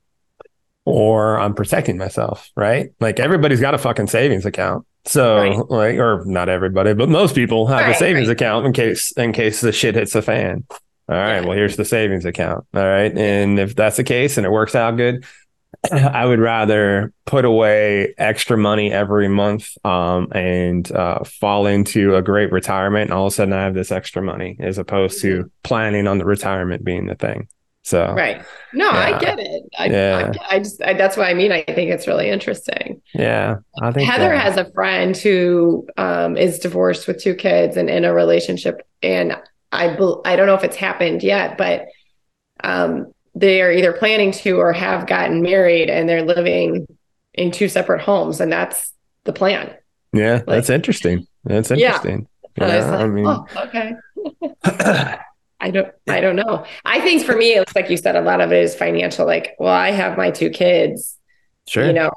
Or 0.87 1.37
I'm 1.37 1.53
protecting 1.53 1.97
myself, 1.97 2.49
right? 2.55 2.91
Like 3.01 3.19
everybody's 3.19 3.59
got 3.59 3.73
a 3.73 3.77
fucking 3.77 4.07
savings 4.07 4.45
account. 4.45 4.85
So 5.03 5.35
Right. 5.35 5.69
like 5.69 5.95
or 5.97 6.23
not 6.25 6.47
everybody, 6.47 6.93
but 6.93 7.09
most 7.09 7.35
people 7.35 7.67
have 7.67 7.89
a 7.89 7.93
savings 7.93 8.27
right. 8.29 8.33
account 8.37 8.65
in 8.65 8.71
case 8.73 9.11
in 9.17 9.33
case 9.33 9.59
the 9.59 9.73
shit 9.73 9.95
hits 9.95 10.13
the 10.13 10.21
fan. 10.21 10.63
All 11.09 11.15
right, 11.17 11.35
Yeah. 11.35 11.41
well 11.41 11.57
here's 11.57 11.75
the 11.75 11.83
savings 11.85 12.23
account. 12.23 12.65
All 12.73 12.87
right. 12.87 13.15
And 13.17 13.59
if 13.59 13.75
that's 13.75 13.97
the 13.97 14.05
case 14.05 14.37
and 14.37 14.45
it 14.45 14.49
works 14.49 14.75
out 14.75 14.95
good, 14.95 15.25
I 15.91 16.25
would 16.25 16.39
rather 16.39 17.11
put 17.25 17.43
away 17.43 18.13
extra 18.17 18.57
money 18.57 18.91
every 18.93 19.27
month 19.27 19.69
um, 19.85 20.29
and 20.31 20.89
uh, 20.91 21.23
fall 21.25 21.67
into 21.67 22.15
a 22.15 22.21
great 22.21 22.53
retirement. 22.53 23.09
And 23.09 23.13
all 23.13 23.27
of 23.27 23.33
a 23.33 23.35
sudden, 23.35 23.53
I 23.53 23.63
have 23.63 23.73
this 23.73 23.91
extra 23.91 24.21
money 24.21 24.55
as 24.61 24.77
opposed 24.77 25.21
to 25.23 25.51
planning 25.63 26.07
on 26.07 26.17
the 26.17 26.25
retirement 26.25 26.85
being 26.85 27.07
the 27.07 27.15
thing. 27.15 27.49
So. 27.87 28.13
Right. 28.13 28.43
No, 28.73 28.91
Yeah. 28.91 28.99
I 28.99 29.17
get 29.17 29.39
it. 29.39 29.63
I, 29.79 29.85
Yeah. 29.85 30.33
I, 30.41 30.55
I 30.55 30.59
just, 30.59 30.81
I, 30.81 30.91
that's 30.93 31.15
what 31.15 31.25
I 31.25 31.33
mean. 31.33 31.53
I 31.53 31.63
think 31.63 31.89
it's 31.89 32.05
really 32.05 32.29
interesting. 32.29 33.01
yeah, 33.13 33.59
I 33.81 33.93
think 33.93 34.09
Heather 34.09 34.33
uh, 34.33 34.37
has 34.37 34.57
a 34.57 34.69
friend 34.73 35.15
who 35.15 35.87
um, 35.95 36.35
is 36.35 36.59
divorced 36.59 37.07
with 37.07 37.23
two 37.23 37.33
kids 37.33 37.77
and 37.77 37.89
in 37.89 38.03
a 38.03 38.13
relationship. 38.13 38.85
And 39.01 39.37
I 39.71 39.85
I 40.25 40.35
don't 40.35 40.47
know 40.47 40.53
if 40.55 40.65
it's 40.65 40.75
happened 40.75 41.23
yet, 41.23 41.57
but 41.57 41.85
um, 42.61 43.13
they 43.35 43.61
are 43.61 43.71
either 43.71 43.93
planning 43.93 44.33
to 44.33 44.59
or 44.59 44.73
have 44.73 45.07
gotten 45.07 45.41
married 45.41 45.89
and 45.89 46.09
they're 46.09 46.23
living 46.25 46.87
in 47.35 47.51
two 47.51 47.69
separate 47.69 48.01
homes. 48.01 48.41
And 48.41 48.51
that's 48.51 48.91
the 49.23 49.31
plan. 49.31 49.73
Yeah, 50.11 50.41
that's 50.45 50.69
interesting. 50.69 51.25
That's 51.45 51.71
Yeah. 51.71 51.75
interesting. 51.95 52.27
I 52.59 52.67
Yeah, 52.67 52.91
like, 52.91 52.99
I 52.99 53.07
mean, 53.07 53.27
oh, 53.27 53.47
okay. 53.55 53.93
I 55.59 55.71
don't 55.71 55.91
I 56.07 56.21
don't 56.21 56.35
know. 56.35 56.65
I 56.85 57.01
think 57.01 57.23
for 57.25 57.35
me, 57.35 57.53
it's 57.53 57.75
like 57.75 57.89
you 57.89 57.97
said, 57.97 58.15
a 58.15 58.21
lot 58.21 58.41
of 58.41 58.51
it 58.51 58.61
is 58.63 58.75
financial. 58.75 59.25
Like, 59.25 59.55
well, 59.59 59.73
I 59.73 59.91
have 59.91 60.17
my 60.17 60.31
two 60.31 60.49
kids. 60.49 61.17
sure. 61.67 61.85
You 61.87 61.93
know, 61.93 62.11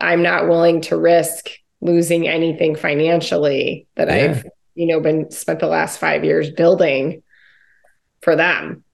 I'm 0.00 0.22
not 0.22 0.48
willing 0.48 0.80
to 0.82 0.96
risk 0.96 1.48
losing 1.80 2.28
anything 2.28 2.76
financially 2.76 3.86
that 3.96 4.08
Yeah. 4.08 4.14
I've, 4.14 4.46
you 4.74 4.86
know, 4.86 5.00
been 5.00 5.30
spent 5.30 5.60
the 5.60 5.66
last 5.66 5.98
five 5.98 6.24
years 6.24 6.50
building 6.50 7.22
for 8.20 8.36
them. 8.36 8.84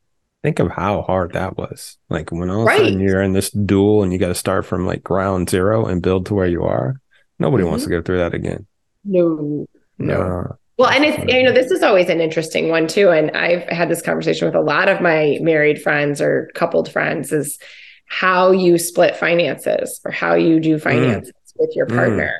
Think 0.43 0.61
of 0.61 0.71
how 0.71 1.03
hard 1.03 1.33
that 1.33 1.57
was. 1.57 1.99
Like 2.09 2.31
when 2.31 2.49
all 2.51 2.63
of 2.67 2.73
a 2.73 2.77
sudden 2.77 3.01
you're 3.01 3.21
in 3.23 3.33
this 3.33 3.51
duel 3.51 4.05
and 4.05 4.13
you 4.13 4.19
got 4.19 4.29
to 4.29 4.35
start 4.35 4.65
from 4.65 4.87
like 4.87 5.03
ground 5.03 5.51
zero 5.51 5.85
and 5.87 6.01
build 6.01 6.27
to 6.27 6.35
where 6.35 6.47
you 6.47 6.63
are. 6.65 7.01
Nobody 7.41 7.65
wants 7.65 7.83
Mm-hmm. 7.85 7.91
to 7.93 7.99
go 7.99 8.03
through 8.03 8.19
that 8.19 8.35
again. 8.35 8.67
No, 9.05 9.67
no. 9.99 10.15
Uh, 10.51 10.55
Well, 10.79 10.89
and 10.91 11.05
it's 11.05 11.19
you 11.33 11.43
know 11.43 11.53
this 11.53 11.71
is 11.73 11.83
always 11.83 12.09
an 12.09 12.21
interesting 12.21 12.69
one 12.69 12.87
too, 12.87 13.11
and 13.11 13.33
I've 13.33 13.65
had 13.65 13.89
this 13.89 14.01
conversation 14.01 14.47
with 14.47 14.55
a 14.55 14.61
lot 14.61 14.89
of 14.89 15.01
my 15.01 15.39
married 15.41 15.83
friends 15.83 16.21
or 16.21 16.51
coupled 16.55 16.91
friends 16.91 17.33
is 17.33 17.59
how 18.07 18.53
you 18.53 18.79
split 18.79 19.17
finances 19.17 20.01
or 20.05 20.13
how 20.13 20.35
you 20.35 20.61
do 20.61 20.79
finances 20.79 21.33
with 21.57 21.75
your 21.75 21.87
Mm. 21.87 21.97
partner. 21.97 22.33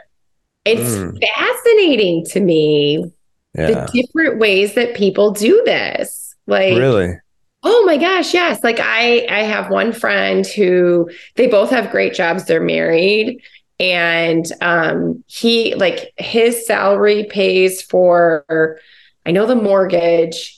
It's 0.65 0.97
Mm. 0.97 1.19
fascinating 1.37 2.25
to 2.27 2.41
me 2.41 3.11
yeah. 3.57 3.67
the 3.67 3.91
different 3.93 4.39
ways 4.39 4.75
that 4.75 4.95
people 4.95 5.33
do 5.33 5.61
this. 5.65 6.35
Like 6.47 6.79
really? 6.79 7.15
Oh 7.65 7.85
my 7.87 7.97
gosh, 7.97 8.33
yes. 8.33 8.63
Like 8.63 8.79
I 8.81 9.27
I 9.29 9.43
have 9.43 9.69
one 9.69 9.93
friend 9.93 10.47
who 10.47 11.11
they 11.35 11.49
both 11.49 11.71
have 11.71 11.91
great 11.91 12.15
jobs. 12.15 12.45
They're 12.45 12.61
married 12.61 13.43
and 13.81 14.47
um 14.61 15.23
he 15.27 15.75
like 15.75 16.13
his 16.17 16.67
salary 16.67 17.25
pays 17.31 17.83
for 17.83 18.79
I 19.27 19.31
know 19.31 19.47
the 19.47 19.55
mortgage 19.55 20.57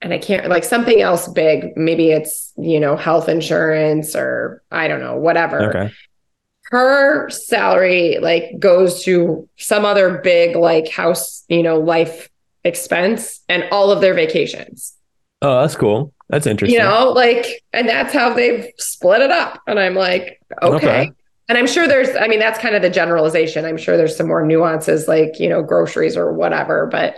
and 0.00 0.12
I 0.12 0.18
can't 0.18 0.48
like 0.48 0.64
something 0.64 1.00
else 1.00 1.28
big. 1.28 1.76
Maybe 1.76 2.10
it's, 2.10 2.52
you 2.56 2.78
know, 2.80 2.96
health 2.96 3.28
insurance 3.28 4.14
or 4.16 4.62
I 4.70 4.88
don't 4.88 5.00
know, 5.00 5.16
whatever 5.16 5.60
Okay. 5.70 5.92
her 6.70 7.28
salary 7.30 8.18
like 8.20 8.58
goes 8.58 9.02
to 9.04 9.48
some 9.56 9.84
other 9.84 10.18
big 10.18 10.56
like 10.56 10.88
house, 10.88 11.44
you 11.48 11.62
know, 11.62 11.78
life 11.78 12.28
expense 12.64 13.40
and 13.48 13.64
all 13.72 13.90
of 13.90 14.00
their 14.00 14.14
vacations. 14.14 14.94
Oh, 15.42 15.60
that's 15.60 15.76
cool. 15.76 16.12
That's 16.28 16.46
interesting. 16.46 16.78
You 16.78 16.84
know, 16.86 17.10
like 17.10 17.62
and 17.72 17.88
that's 17.88 18.12
how 18.12 18.34
they've 18.34 18.66
split 18.78 19.22
it 19.22 19.30
up. 19.30 19.60
And 19.66 19.78
I'm 19.78 19.94
like, 19.94 20.40
okay. 20.62 20.76
Okay. 20.86 21.10
And 21.48 21.56
I'm 21.56 21.66
sure 21.66 21.88
there's 21.88 22.14
I 22.16 22.28
mean 22.28 22.38
that's 22.38 22.58
kind 22.58 22.74
of 22.74 22.82
the 22.82 22.90
generalization. 22.90 23.64
I'm 23.64 23.78
sure 23.78 23.96
there's 23.96 24.16
some 24.16 24.28
more 24.28 24.44
nuances 24.44 25.08
like, 25.08 25.40
you 25.40 25.48
know, 25.48 25.62
groceries 25.62 26.16
or 26.16 26.32
whatever, 26.32 26.86
but 26.90 27.16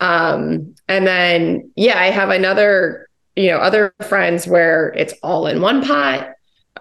um 0.00 0.74
and 0.86 1.06
then 1.06 1.70
yeah, 1.76 1.98
I 1.98 2.06
have 2.10 2.30
another, 2.30 3.08
you 3.36 3.48
know, 3.50 3.58
other 3.58 3.92
friends 4.08 4.46
where 4.46 4.90
it's 4.96 5.14
all 5.22 5.46
in 5.46 5.60
one 5.60 5.84
pot 5.84 6.30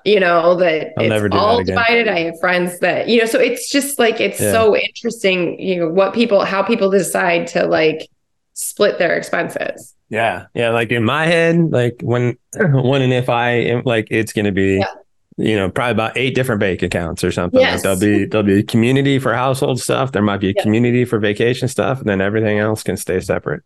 you 0.05 0.19
know 0.19 0.53
that 0.55 0.93
I'll 0.97 1.05
it's 1.05 1.09
never 1.09 1.27
do 1.27 1.35
that 1.35 1.43
all 1.43 1.63
divided 1.63 2.07
i 2.07 2.19
have 2.19 2.39
friends 2.39 2.79
that 2.79 3.09
you 3.09 3.19
know 3.19 3.25
so 3.25 3.39
it's 3.39 3.67
just 3.67 3.97
like 3.97 4.21
it's 4.21 4.39
Yeah. 4.39 4.51
so 4.51 4.75
interesting 4.77 5.59
you 5.59 5.77
know 5.77 5.89
what 5.89 6.13
people 6.13 6.45
how 6.45 6.61
people 6.61 6.91
decide 6.91 7.47
to 7.47 7.65
like 7.65 8.07
split 8.53 8.99
their 8.99 9.17
expenses 9.17 9.95
Yeah. 10.09 10.45
Yeah. 10.53 10.69
Like 10.69 10.91
in 10.91 11.03
my 11.03 11.25
head, 11.25 11.71
like 11.71 11.95
when, 12.01 12.37
when 12.55 13.01
and 13.01 13.11
if 13.11 13.27
I 13.27 13.49
am 13.51 13.81
like, 13.85 14.07
it's 14.09 14.31
going 14.33 14.45
to 14.45 14.51
be, 14.51 14.77
Yeah. 14.77 14.93
You 15.37 15.55
know, 15.55 15.69
probably 15.69 15.91
about 15.91 16.17
eight 16.17 16.33
different 16.35 16.59
bank 16.59 16.81
accounts 16.81 17.23
or 17.23 17.31
something. 17.31 17.59
Like 17.59 17.69
Yes. 17.69 17.83
there'll 17.83 17.99
be, 17.99 18.25
there'll 18.25 18.45
be 18.45 18.59
a 18.59 18.63
community 18.63 19.19
for 19.19 19.33
household 19.33 19.79
stuff. 19.79 20.11
There 20.11 20.21
might 20.23 20.39
be 20.39 20.49
a 20.49 20.53
Yeah. 20.55 20.63
community 20.63 21.05
for 21.05 21.19
vacation 21.19 21.67
stuff. 21.67 21.99
And 21.99 22.09
then 22.09 22.21
everything 22.21 22.57
else 22.59 22.81
can 22.83 22.97
stay 22.97 23.19
separate. 23.19 23.61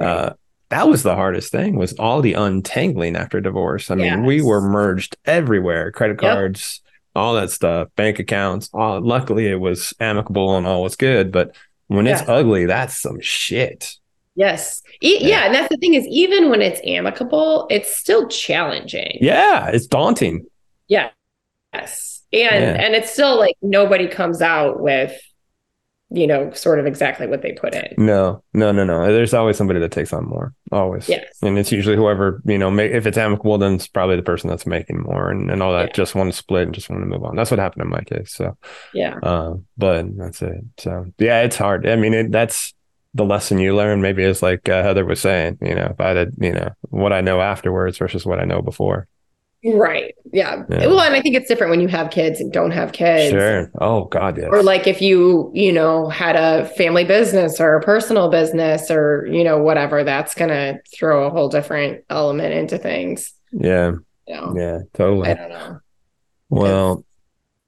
Uh, 0.00 0.30
that 0.70 0.88
was 0.88 1.02
the 1.04 1.14
hardest 1.14 1.52
thing 1.52 1.76
was 1.76 1.92
all 1.94 2.22
the 2.22 2.32
untangling 2.34 3.14
after 3.14 3.40
divorce. 3.40 3.90
I 3.90 3.94
mean, 3.94 4.24
we 4.24 4.42
were 4.42 4.60
merged 4.60 5.16
everywhere, 5.24 5.92
credit 5.92 6.18
Yep. 6.20 6.32
cards, 6.34 6.80
all 7.14 7.34
that 7.34 7.50
stuff, 7.50 7.88
bank 7.94 8.18
accounts. 8.18 8.68
All 8.72 9.00
luckily 9.00 9.46
it 9.48 9.60
was 9.60 9.92
amicable 10.00 10.56
and 10.56 10.66
all 10.66 10.82
was 10.82 10.96
good. 10.96 11.30
But 11.30 11.54
when 11.88 12.06
it's 12.06 12.22
ugly, 12.26 12.66
that's 12.66 12.98
some 12.98 13.20
shit. 13.20 13.94
yes 14.34 14.80
e- 15.02 15.18
Yeah. 15.20 15.28
yeah. 15.28 15.44
and 15.44 15.54
that's 15.54 15.68
the 15.68 15.76
thing 15.76 15.92
is 15.92 16.06
even 16.06 16.48
when 16.48 16.62
it's 16.62 16.80
amicable 16.86 17.66
it's 17.68 17.94
still 17.94 18.26
challenging 18.28 19.18
Yeah. 19.20 19.66
It's 19.66 19.86
daunting. 19.86 20.46
Yeah 20.92 21.08
yes 21.74 22.22
and 22.32 22.62
Yeah. 22.64 22.82
and 22.84 22.94
it's 22.94 23.10
still 23.12 23.36
like 23.38 23.56
nobody 23.62 24.06
comes 24.08 24.40
out 24.42 24.80
with 24.80 25.12
you 26.14 26.26
know 26.26 26.52
sort 26.52 26.78
of 26.78 26.84
exactly 26.86 27.26
what 27.26 27.40
they 27.42 27.52
put 27.52 27.74
in 27.74 27.94
No, 27.96 28.42
no, 28.52 28.70
no, 28.70 28.84
no. 28.84 28.96
There's 29.10 29.32
always 29.32 29.56
somebody 29.56 29.80
that 29.80 29.92
takes 29.92 30.12
on 30.12 30.26
more, 30.26 30.52
always. 30.70 31.08
yes 31.08 31.24
And 31.42 31.58
it's 31.58 31.72
usually 31.72 31.96
whoever, 31.96 32.42
you 32.44 32.58
know, 32.58 32.70
ma- 32.70 32.82
if 32.98 33.06
it's 33.06 33.16
amicable, 33.16 33.56
then 33.56 33.74
it's 33.76 33.88
probably 33.88 34.16
the 34.16 34.22
person 34.32 34.50
that's 34.50 34.66
making 34.66 35.00
more 35.00 35.30
and, 35.30 35.50
and 35.50 35.62
all 35.62 35.72
that 35.72 35.88
Yeah. 35.88 35.94
just 35.94 36.14
want 36.14 36.30
to 36.30 36.36
split 36.36 36.64
and 36.64 36.74
just 36.74 36.90
want 36.90 37.00
to 37.02 37.06
move 37.06 37.24
on. 37.24 37.34
That's 37.36 37.50
what 37.50 37.60
happened 37.60 37.84
in 37.84 37.90
my 37.90 38.02
case. 38.02 38.30
So, 38.34 38.58
yeah 38.92 39.14
uh, 39.22 39.54
but 39.78 40.04
that's 40.18 40.42
it. 40.42 40.60
So, 40.78 41.06
yeah, 41.18 41.40
it's 41.46 41.56
hard. 41.56 41.88
I 41.88 41.96
mean, 41.96 42.12
it, 42.12 42.30
that's 42.30 42.74
the 43.14 43.24
lesson 43.24 43.58
you 43.58 43.74
learn. 43.74 44.02
Maybe 44.02 44.22
it's 44.22 44.42
like 44.42 44.68
uh, 44.68 44.82
Heather 44.82 45.06
was 45.06 45.20
saying, 45.20 45.58
you 45.62 45.74
know, 45.74 45.88
if 45.96 46.00
I 46.00 46.26
you 46.46 46.52
know, 46.52 46.70
what 46.90 47.14
I 47.14 47.22
know 47.22 47.40
afterwards 47.40 47.96
versus 47.96 48.26
what 48.26 48.38
I 48.38 48.44
know 48.44 48.60
before. 48.60 49.08
Right 49.64 50.14
yeah. 50.32 50.64
Yeah. 50.68 50.86
well 50.86 51.00
and 51.00 51.14
i 51.14 51.20
think 51.20 51.36
it's 51.36 51.46
different 51.46 51.70
when 51.70 51.80
you 51.80 51.88
have 51.88 52.10
kids 52.10 52.40
and 52.40 52.52
don't 52.52 52.72
have 52.72 52.92
kids 52.92 53.30
Sure. 53.30 53.70
Oh, 53.80 54.04
God, 54.06 54.36
yes. 54.38 54.48
or 54.50 54.62
like 54.62 54.86
if 54.88 55.00
you 55.00 55.50
you 55.54 55.72
know 55.72 56.08
had 56.08 56.34
a 56.36 56.66
family 56.70 57.04
business 57.04 57.60
or 57.60 57.76
a 57.76 57.80
personal 57.82 58.28
business 58.28 58.90
or 58.90 59.26
you 59.30 59.44
know 59.44 59.58
whatever 59.62 60.02
that's 60.02 60.34
gonna 60.34 60.78
throw 60.92 61.26
a 61.26 61.30
whole 61.30 61.48
different 61.48 62.04
element 62.10 62.52
into 62.54 62.76
things 62.78 63.32
yeah, 63.52 63.92
you 64.26 64.34
know 64.34 64.54
yeah, 64.56 64.78
totally. 64.94 65.28
i 65.30 65.34
don't 65.34 65.50
know 65.50 65.78
Well, 66.48 67.04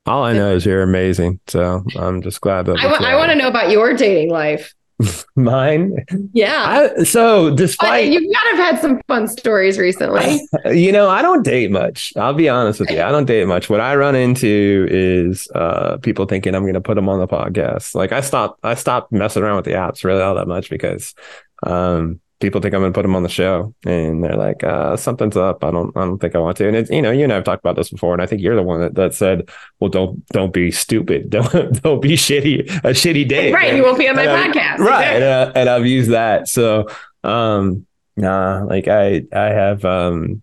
all 0.06 0.24
I 0.24 0.32
know 0.34 0.54
is 0.54 0.66
you're 0.66 0.82
amazing. 0.82 1.40
So 1.46 1.82
I'm 1.96 2.20
just 2.22 2.40
glad 2.42 2.66
that 2.66 2.78
i, 2.78 2.86
wa- 2.86 2.98
I 3.06 3.16
want 3.16 3.30
to 3.30 3.38
know 3.38 3.48
about 3.48 3.70
your 3.70 3.94
dating 3.94 4.30
life 4.30 4.74
mine. 5.36 6.04
yeah 6.32 6.90
I, 6.98 7.04
so 7.04 7.50
But 7.50 7.56
despite 7.56 8.12
you've 8.12 8.32
got 8.32 8.42
to 8.50 8.56
have 8.56 8.74
had 8.74 8.80
some 8.80 9.00
fun 9.08 9.28
stories 9.28 9.78
recently 9.78 10.40
you 10.66 10.92
know, 10.92 11.08
I 11.08 11.22
don't 11.22 11.42
date 11.42 11.70
much. 11.70 12.12
I'll 12.16 12.34
be 12.34 12.48
honest 12.48 12.80
with 12.80 12.90
you. 12.90 13.02
I 13.02 13.10
don't 13.10 13.26
date 13.26 13.46
much. 13.46 13.68
What 13.68 13.80
I 13.80 13.94
run 13.96 14.14
into 14.14 14.86
is 14.90 15.48
uh, 15.54 15.98
people 15.98 16.26
thinking 16.26 16.54
I'm 16.54 16.62
going 16.62 16.74
to 16.74 16.80
put 16.80 16.94
them 16.94 17.08
on 17.08 17.18
the 17.18 17.28
podcast. 17.28 17.94
Like 17.94 18.12
I 18.12 18.20
stopped, 18.20 18.60
I 18.62 18.74
stopped 18.74 19.12
messing 19.12 19.42
around 19.42 19.56
with 19.56 19.64
the 19.64 19.72
apps 19.72 20.04
really 20.04 20.22
all 20.22 20.34
that 20.36 20.48
much 20.48 20.70
because 20.70 21.14
um, 21.62 22.20
people 22.44 22.60
think 22.60 22.74
I'm 22.74 22.80
going 22.82 22.92
to 22.92 22.96
put 22.96 23.02
them 23.02 23.16
on 23.16 23.22
the 23.22 23.28
show, 23.28 23.74
and 23.86 24.22
they're 24.22 24.36
like, 24.36 24.62
uh, 24.62 24.96
something's 24.96 25.36
up. 25.36 25.64
I 25.64 25.70
don't, 25.70 25.96
I 25.96 26.00
don't 26.04 26.18
think 26.18 26.36
I 26.36 26.38
want 26.38 26.56
to. 26.58 26.68
And 26.68 26.76
it's, 26.76 26.90
you 26.90 27.00
know, 27.02 27.10
you 27.10 27.24
and 27.24 27.32
I've 27.32 27.44
talked 27.44 27.62
about 27.64 27.76
this 27.76 27.88
before, 27.90 28.12
and 28.12 28.20
I 28.22 28.26
think 28.26 28.42
you're 28.42 28.54
the 28.54 28.62
one 28.62 28.80
that, 28.80 28.94
that 28.96 29.14
said, 29.14 29.48
well, 29.80 29.88
don't, 29.90 30.24
don't 30.28 30.52
be 30.52 30.70
stupid. 30.70 31.30
Don't, 31.34 31.82
don't 31.82 32.00
be 32.02 32.10
shitty. 32.16 32.68
A 32.84 32.90
shitty 32.90 33.26
day, 33.28 33.52
right 33.52 33.74
you 33.74 33.82
won't 33.82 33.98
be 33.98 34.08
on 34.08 34.16
my 34.16 34.22
And 34.22 34.30
I- 34.30 34.48
podcast 34.48 34.78
right 34.78 35.04
and, 35.16 35.24
uh, 35.24 35.52
and 35.56 35.68
i've 35.68 35.86
used 35.86 36.10
that 36.10 36.48
so 36.48 36.86
um 37.24 37.86
nah 38.16 38.62
like 38.64 38.86
i 38.88 39.24
i 39.32 39.44
have 39.46 39.84
um 39.84 40.42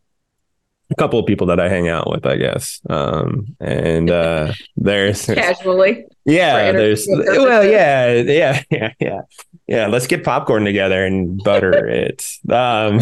a 0.91 0.95
couple 0.95 1.17
of 1.19 1.25
people 1.25 1.47
that 1.47 1.59
i 1.59 1.69
hang 1.69 1.87
out 1.87 2.09
with 2.09 2.25
i 2.25 2.35
guess. 2.35 2.81
Um 2.89 3.55
and 3.59 4.11
uh 4.11 4.53
there's 4.77 5.25
casually. 5.25 6.05
Yeah 6.25 6.71
there's 6.73 7.07
entertainment 7.07 7.41
well 7.49 7.65
yeah 7.65 8.13
yeah 8.13 8.61
yeah 8.69 8.93
yeah. 8.99 9.21
Yeah 9.67 9.87
let's 9.87 10.07
get 10.07 10.23
popcorn 10.23 10.65
together 10.65 11.05
and 11.05 11.41
butter 11.43 11.87
it. 12.05 12.25
Um 12.49 13.01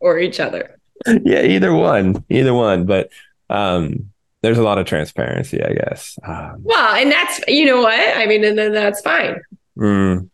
or 0.00 0.18
each 0.18 0.38
other. 0.40 0.78
Yeah 1.06 1.42
either 1.42 1.74
one 1.74 2.24
either 2.28 2.54
one. 2.54 2.84
But 2.86 3.10
um 3.50 4.10
there's 4.42 4.58
a 4.58 4.62
lot 4.62 4.78
of 4.78 4.86
transparency 4.86 5.62
i 5.64 5.72
guess. 5.72 6.16
Um, 6.24 6.60
well 6.62 6.94
and 6.94 7.10
that's 7.10 7.40
you 7.48 7.64
know 7.66 7.80
what? 7.82 8.16
I 8.16 8.26
mean 8.26 8.44
and 8.44 8.56
then 8.58 8.72
that's 8.72 9.00
fine. 9.00 9.40
Mm, 9.78 10.28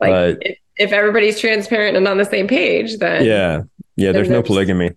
like 0.00 0.10
But- 0.10 0.38
if, 0.42 0.58
if 0.76 0.92
everybody's 0.92 1.40
transparent 1.40 1.96
and 1.96 2.06
on 2.06 2.18
the 2.18 2.24
same 2.24 2.46
page 2.46 2.98
then 2.98 3.24
yeah 3.24 3.62
yeah 3.96 4.12
there's 4.12 4.28
no 4.28 4.42
polygamy 4.42 4.90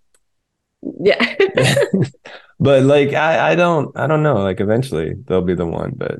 yeah 1.01 1.35
but 2.59 2.83
like 2.83 3.13
I, 3.13 3.51
I 3.51 3.55
don't 3.55 3.95
I 3.97 4.07
don't 4.07 4.23
know. 4.23 4.35
Like 4.37 4.59
eventually 4.59 5.13
they'll 5.25 5.41
be 5.41 5.55
the 5.55 5.65
one, 5.65 5.93
but 5.95 6.19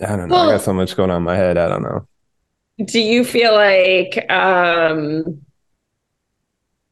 I 0.00 0.16
don't 0.16 0.28
know. 0.28 0.36
I 0.36 0.52
got 0.52 0.62
so 0.62 0.72
much 0.72 0.96
going 0.96 1.10
on 1.10 1.18
in 1.18 1.22
my 1.22 1.36
head. 1.36 1.58
I 1.58 1.68
don't 1.68 1.82
know. 1.82 2.06
do 2.84 3.00
you 3.00 3.24
feel 3.24 3.54
like 3.54 4.30
um 4.30 5.42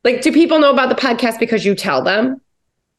like 0.04 0.22
do 0.22 0.32
people 0.32 0.58
know 0.58 0.70
about 0.72 0.88
the 0.88 0.94
podcast 0.94 1.38
because 1.38 1.64
you 1.64 1.74
tell 1.74 2.02
them 2.02 2.40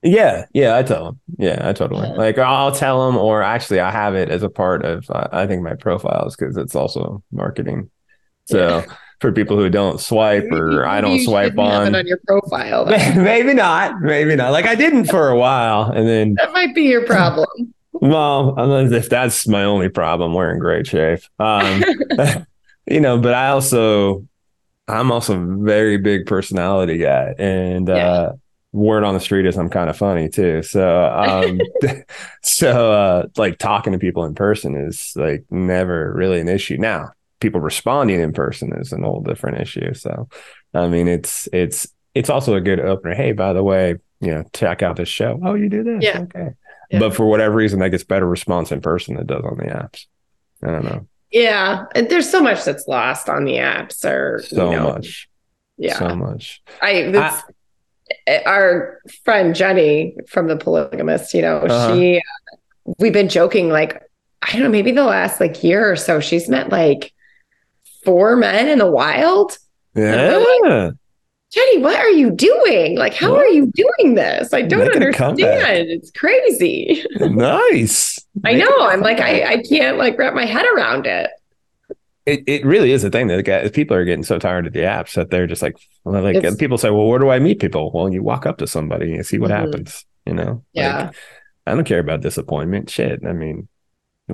Yeah, 0.03 0.45
yeah, 0.53 0.77
I 0.77 0.83
tell 0.83 1.05
them. 1.05 1.19
Yeah, 1.37 1.67
I 1.67 1.73
totally 1.73 2.07
Yeah. 2.07 2.13
like 2.15 2.37
I'll 2.37 2.71
tell 2.71 3.05
them, 3.05 3.17
or 3.17 3.43
actually 3.43 3.79
I 3.79 3.91
have 3.91 4.15
it 4.15 4.29
as 4.29 4.43
a 4.43 4.49
part 4.49 4.83
of 4.83 5.09
uh, 5.09 5.27
I 5.31 5.47
think 5.47 5.61
my 5.61 5.75
profiles 5.75 6.35
because 6.35 6.57
it's 6.57 6.75
also 6.75 7.23
marketing. 7.31 7.89
So 8.45 8.85
for 9.21 9.31
people 9.31 9.55
who 9.55 9.69
don't 9.69 9.99
swipe 10.01 10.51
or 10.51 10.85
I 10.85 10.99
don't 10.99 11.19
swipe 11.23 11.57
on, 11.57 11.95
on 11.95 12.07
your 12.07 12.19
profile 12.27 12.85
maybe 13.15 13.53
not, 13.53 14.01
maybe 14.01 14.35
not. 14.35 14.51
Like 14.51 14.65
I 14.65 14.75
didn't 14.75 15.05
for 15.05 15.29
a 15.29 15.37
while, 15.37 15.91
and 15.91 16.07
then 16.07 16.33
that 16.35 16.51
might 16.51 16.75
be 16.75 16.83
your 16.83 17.05
problem 17.05 17.47
Well, 17.93 18.55
unless 18.57 18.91
if 18.93 19.09
that's 19.09 19.47
my 19.47 19.63
only 19.63 19.87
problem, 19.89 20.33
we're 20.33 20.51
in 20.51 20.57
great 20.59 20.87
shape. 20.87 21.19
Um, 21.37 21.83
you 22.87 22.99
know, 22.99 23.19
but 23.19 23.35
I 23.35 23.49
also, 23.49 24.25
I'm 24.87 25.11
also 25.11 25.39
a 25.39 25.63
very 25.63 25.97
big 25.97 26.25
personality 26.25 26.97
guy, 26.97 27.35
and 27.37 27.87
Yeah. 27.87 27.95
uh, 27.95 28.33
word 28.71 29.03
on 29.03 29.13
the 29.13 29.19
street 29.19 29.45
is 29.45 29.55
I'm 29.57 29.69
kind 29.69 29.89
of 29.89 29.97
funny 29.97 30.29
too. 30.29 30.63
So, 30.63 31.05
um, 31.05 31.59
so 32.41 32.91
uh, 32.91 33.27
like 33.37 33.59
talking 33.59 33.93
to 33.93 33.99
people 33.99 34.23
in 34.25 34.33
person 34.33 34.75
is 34.75 35.13
like 35.15 35.43
never 35.51 36.11
really 36.13 36.39
an 36.39 36.47
issue. 36.47 36.77
Now, 36.77 37.11
people 37.41 37.59
responding 37.59 38.21
in 38.21 38.31
person 38.31 38.71
is 38.79 38.93
an 38.93 39.03
whole 39.03 39.21
different 39.21 39.59
issue. 39.59 39.93
So, 39.93 40.29
I 40.73 40.87
mean, 40.87 41.09
it's 41.09 41.49
it's 41.51 41.87
it's 42.15 42.29
also 42.29 42.55
a 42.55 42.61
good 42.61 42.79
opener. 42.79 43.13
Hey, 43.13 43.33
by 43.33 43.51
the 43.51 43.63
way, 43.63 43.97
you 44.21 44.31
know, 44.31 44.45
check 44.53 44.81
out 44.81 44.95
this 44.95 45.09
show. 45.09 45.39
Oh, 45.43 45.55
you 45.55 45.67
do 45.67 45.83
this? 45.83 46.03
Yeah. 46.03 46.21
Okay. 46.21 46.51
Yeah. 46.89 46.99
But 46.99 47.15
for 47.15 47.25
whatever 47.25 47.55
reason, 47.55 47.79
that 47.79 47.89
gets 47.89 48.03
better 48.03 48.27
response 48.27 48.71
in 48.71 48.81
person 48.81 49.15
than 49.15 49.23
it 49.23 49.27
does 49.27 49.43
on 49.43 49.57
the 49.57 49.65
apps. 49.65 50.05
I 50.63 50.67
don't 50.67 50.85
know. 50.85 51.07
Yeah. 51.31 51.85
And 51.95 52.09
there's 52.09 52.29
so 52.29 52.41
much 52.41 52.63
that's 52.65 52.87
lost 52.87 53.29
on 53.29 53.45
the 53.45 53.53
apps 53.53 54.03
or 54.03 54.41
So 54.43 54.71
you 54.71 54.77
know, 54.77 54.93
much. 54.93 55.29
Yeah. 55.77 55.97
So 55.97 56.15
much. 56.15 56.61
I, 56.81 57.03
this, 57.03 57.41
our 58.45 58.99
friend 59.23 59.55
Jenny 59.55 60.17
from 60.27 60.47
the 60.47 60.57
polygamist, 60.57 61.33
you 61.33 61.41
know, 61.41 61.59
Uh-huh. 61.59 61.95
she, 61.95 62.17
uh, 62.17 62.91
we've 62.99 63.13
been 63.13 63.29
joking 63.29 63.69
like, 63.69 64.03
I 64.41 64.51
don't 64.51 64.63
know, 64.63 64.69
maybe 64.69 64.91
the 64.91 65.05
last 65.05 65.39
like 65.39 65.63
year 65.63 65.89
or 65.89 65.95
so, 65.95 66.19
she's 66.19 66.49
met 66.49 66.69
like 66.69 67.13
four 68.03 68.35
men 68.35 68.67
in 68.67 68.79
the 68.79 68.89
wild. 68.89 69.57
Yeah. 69.95 70.91
Jenny, 71.53 71.79
what 71.79 71.97
are 71.97 72.09
you 72.09 72.31
doing? 72.31 72.97
Like, 72.97 73.13
how 73.13 73.31
What? 73.31 73.39
are 73.41 73.47
you 73.49 73.69
doing 73.75 74.15
this? 74.15 74.53
I 74.53 74.61
don't 74.61 74.79
Making 74.85 75.01
understand. 75.01 75.89
It's 75.89 76.09
crazy. 76.11 77.03
nice. 77.19 78.17
I 78.45 78.53
Making 78.53 78.59
know. 78.69 78.87
I'm 78.87 79.01
like. 79.01 79.19
I, 79.19 79.43
I 79.55 79.61
can't 79.63 79.97
like 79.97 80.17
wrap 80.17 80.33
my 80.33 80.45
head 80.45 80.65
around 80.73 81.07
it. 81.07 81.29
it, 82.25 82.43
it 82.47 82.65
really 82.65 82.91
is 82.93 83.03
a 83.03 83.09
thing 83.09 83.27
that 83.27 83.43
guys, 83.43 83.69
people 83.71 83.97
are 83.97 84.05
getting 84.05 84.23
so 84.23 84.39
tired 84.39 84.65
of 84.67 84.71
the 84.71 84.79
apps 84.79 85.15
that 85.15 85.29
they're 85.29 85.45
just 85.47 85.61
like, 85.61 85.75
like 86.05 86.37
It's- 86.37 86.55
people 86.55 86.77
say, 86.77 86.89
well, 86.89 87.07
where 87.07 87.19
do 87.19 87.29
I 87.29 87.39
meet 87.39 87.59
people? 87.59 87.91
Well, 87.93 88.11
you 88.13 88.23
walk 88.23 88.45
up 88.45 88.57
to 88.59 88.67
somebody 88.67 89.13
and 89.13 89.25
see 89.25 89.37
what 89.37 89.51
Mhm. 89.51 89.57
happens. 89.57 90.05
You 90.25 90.33
know, 90.35 90.63
Yeah. 90.71 91.05
Like, 91.07 91.15
I 91.67 91.75
don't 91.75 91.83
care 91.83 91.99
about 91.99 92.21
disappointment. 92.21 92.89
Shit. 92.89 93.25
I 93.27 93.33
mean, 93.33 93.67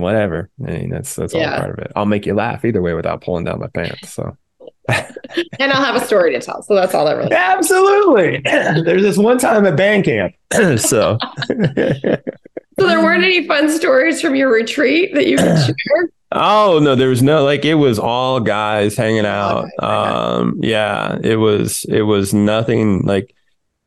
whatever. 0.01 0.49
I 0.65 0.71
mean, 0.71 0.89
that's 0.89 1.15
that's 1.15 1.33
all 1.33 1.43
part 1.43 1.71
of 1.71 1.79
it. 1.79 1.91
I'll 1.95 2.05
make 2.05 2.25
you 2.25 2.33
laugh 2.33 2.65
either 2.65 2.81
way 2.81 2.93
without 2.93 3.21
pulling 3.21 3.45
down 3.45 3.59
my 3.59 3.67
pants. 3.67 4.13
So 4.13 4.37
And 5.59 5.71
I'll 5.71 5.83
have 5.83 6.01
a 6.01 6.05
story 6.05 6.31
to 6.31 6.39
tell. 6.39 6.63
So 6.63 6.75
that's 6.75 6.93
all 6.93 7.05
that 7.05 7.17
really 7.17 7.33
absolutely. 7.35 8.41
There's 8.45 9.01
this 9.01 9.17
one 9.17 9.37
time 9.37 9.65
at 9.65 9.75
band 9.75 10.05
camp. 10.05 10.33
so 10.79 11.17
So 12.79 12.85
there 12.85 13.01
weren't 13.01 13.23
any 13.23 13.47
fun 13.47 13.69
stories 13.69 14.21
from 14.21 14.35
your 14.35 14.51
retreat 14.51 15.13
that 15.15 15.27
you 15.27 15.37
could 15.37 15.57
share? 15.65 16.09
Oh 16.31 16.79
no, 16.81 16.95
there 16.95 17.09
was 17.09 17.23
no 17.23 17.43
like 17.43 17.65
it 17.65 17.75
was 17.75 17.99
all 17.99 18.39
guys 18.39 18.95
hanging 18.95 19.25
out. 19.25 19.67
Um 19.79 20.59
yeah, 20.61 21.17
it 21.23 21.37
was 21.37 21.85
it 21.89 22.03
was 22.03 22.33
nothing 22.33 23.01
like 23.03 23.33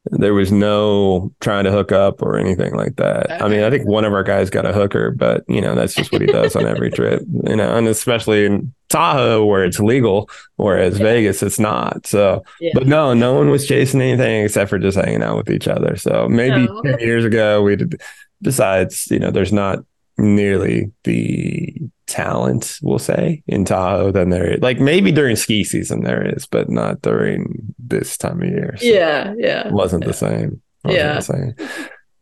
there 0.07 0.33
was 0.33 0.51
no 0.51 1.31
trying 1.41 1.65
to 1.65 1.71
hook 1.71 1.93
up 1.93 2.23
or 2.23 2.39
anything 2.39 2.75
like 2.75 2.97
that. 2.97 3.43
I 3.43 3.49
mean, 3.49 3.63
I 3.63 3.69
think 3.71 3.87
one 3.87 4.05
of 4.07 4.15
our 4.15 4.23
guys 4.23 4.49
got 4.49 4.65
a 4.65 4.73
hooker, 4.73 5.11
but 5.11 5.45
you 5.47 5.61
know, 5.61 5.75
that's 5.75 5.95
just 5.95 6.11
what 6.11 6.23
he 6.23 6.27
does 6.27 6.57
on 6.57 6.67
every 6.67 6.91
trip, 6.91 7.23
you 7.47 7.55
know, 7.57 7.77
and 7.77 7.87
especially 7.87 8.47
in 8.47 8.73
Tahoe 8.89 9.45
where 9.45 9.63
it's 9.65 9.79
legal, 9.79 10.31
whereas 10.57 10.97
Vegas 10.97 11.43
it's 11.43 11.59
not. 11.59 12.07
So 12.07 12.43
Yeah. 12.61 12.71
but 12.75 12.87
no, 12.87 13.13
no 13.13 13.35
one 13.35 13.51
was 13.51 13.67
chasing 13.67 14.01
anything 14.01 14.43
except 14.45 14.71
for 14.71 14.79
just 14.79 14.97
hanging 14.97 15.23
out 15.23 15.37
with 15.37 15.51
each 15.51 15.69
other. 15.69 15.97
So 15.97 16.27
maybe 16.29 16.67
Oh. 16.69 16.81
10 16.83 16.99
years 17.01 17.25
ago 17.27 17.63
we 17.63 17.77
did 17.77 18.01
besides, 18.41 19.07
you 19.11 19.19
know, 19.19 19.31
there's 19.31 19.53
not 19.53 19.81
nearly 20.17 20.91
the 21.05 21.75
talent, 22.11 22.79
we'll 22.83 22.99
say, 22.99 23.43
in 23.47 23.65
Tahoe 23.65 24.11
than 24.11 24.29
there 24.31 24.55
is. 24.55 24.61
Like 24.61 24.81
maybe 24.81 25.13
during 25.13 25.37
ski 25.37 25.65
season 25.65 26.03
there 26.03 26.27
is, 26.37 26.47
but 26.47 26.69
not 26.69 27.01
during 27.03 27.75
this 27.79 28.19
time 28.19 28.43
of 28.43 28.49
year. 28.49 28.75
So 28.79 28.85
Yeah, 28.87 29.33
yeah. 29.39 29.71
Wasn't 29.71 30.05
the 30.05 30.13
same. 30.13 30.61
Wasn't 30.85 31.01
Yeah. 31.03 31.15
the 31.15 31.21
same. 31.23 31.55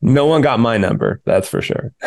No 0.01 0.27
one 0.27 0.43
got 0.43 0.61
my 0.61 0.77
number, 0.79 1.21
that's 1.27 1.49
for 1.49 1.61
sure. 1.61 1.93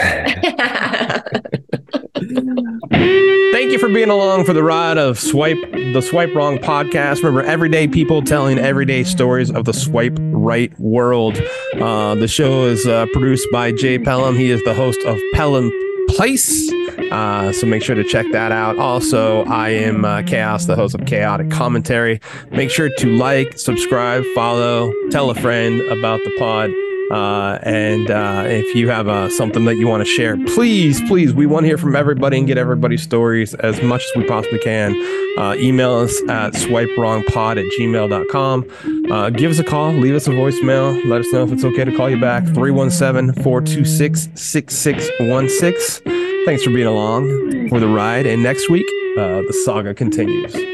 Thank 3.54 3.72
you 3.72 3.78
for 3.78 3.90
being 3.90 4.10
along 4.10 4.46
for 4.46 4.54
the 4.54 4.64
ride 4.64 4.98
of 4.98 5.20
Swipe 5.20 5.58
the 5.94 6.02
Swipe 6.02 6.34
Wrong 6.34 6.58
podcast. 6.58 7.18
Remember, 7.18 7.44
everyday 7.44 7.88
people 7.88 8.22
telling 8.22 8.58
everyday 8.58 9.04
stories 9.04 9.52
of 9.52 9.66
the 9.66 9.74
swipe 9.74 10.18
right 10.22 10.72
world. 10.80 11.42
Uh, 11.76 12.16
the 12.16 12.28
show 12.28 12.64
is 12.66 12.88
uh, 12.88 13.06
produced 13.14 13.48
by 13.52 13.72
Jay 13.74 14.00
Pelham. 14.00 14.36
He 14.38 14.50
is 14.52 14.64
the 14.64 14.74
host 14.74 15.02
of 15.06 15.20
Pelham 15.34 15.70
Place. 16.10 16.72
Uh, 17.12 17.52
so 17.52 17.68
make 17.68 17.84
sure 17.84 17.96
to 17.96 18.04
check 18.04 18.26
that 18.32 18.52
out. 18.52 18.78
Also, 18.78 19.44
I 19.46 19.70
am 19.70 20.06
uh, 20.06 20.24
Chaos, 20.24 20.66
the 20.66 20.76
host 20.76 20.96
of 20.96 21.06
Chaotic 21.06 21.52
Commentary. 21.52 22.22
Make 22.52 22.70
sure 22.70 22.90
to 22.98 23.08
like, 23.08 23.60
subscribe, 23.60 24.24
follow, 24.34 24.94
tell 25.10 25.30
a 25.30 25.36
friend 25.36 25.82
about 25.82 26.22
the 26.24 26.32
pod. 26.38 26.72
Uh, 27.12 27.60
and 27.64 28.10
uh, 28.10 28.46
if 28.48 28.74
you 28.74 28.88
have 28.88 29.10
uh, 29.10 29.30
something 29.30 29.66
that 29.66 29.76
you 29.76 29.86
want 29.86 30.02
to 30.02 30.10
share, 30.10 30.38
please, 30.48 31.02
please, 31.02 31.34
we 31.34 31.46
want 31.46 31.66
to 31.66 31.68
hear 31.68 31.78
from 31.78 31.94
everybody 31.94 32.38
and 32.38 32.48
get 32.48 32.58
everybody's 32.58 33.02
stories 33.02 33.54
as 33.56 33.82
much 33.82 34.02
as 34.02 34.12
we 34.16 34.24
possibly 34.26 34.60
can. 34.60 34.94
Uh, 35.38 35.54
email 35.58 35.94
us 35.96 36.22
at 36.30 36.54
swipewrongpod 36.54 37.58
at 37.60 37.66
gmail.com. 37.78 39.12
Uh, 39.12 39.30
give 39.30 39.52
us 39.52 39.60
a 39.60 39.64
call, 39.64 39.92
leave 39.92 40.16
us 40.16 40.28
a 40.28 40.32
voicemail. 40.32 41.06
Let 41.06 41.20
us 41.20 41.34
know 41.34 41.44
if 41.44 41.52
it's 41.52 41.66
okay 41.66 41.84
to 41.84 41.96
call 41.98 42.10
you 42.10 42.20
back. 42.20 42.46
317 42.46 43.44
426 43.44 44.30
6616. 44.36 46.21
Thanks 46.46 46.64
for 46.64 46.72
being 46.72 46.88
along 46.88 47.70
for 47.70 47.80
the 47.80 47.88
ride. 47.88 48.26
And 48.26 48.42
next 48.42 48.70
week, 48.70 48.88
uh, 49.18 49.42
the 49.42 49.54
saga 49.64 49.94
continues. 49.94 50.71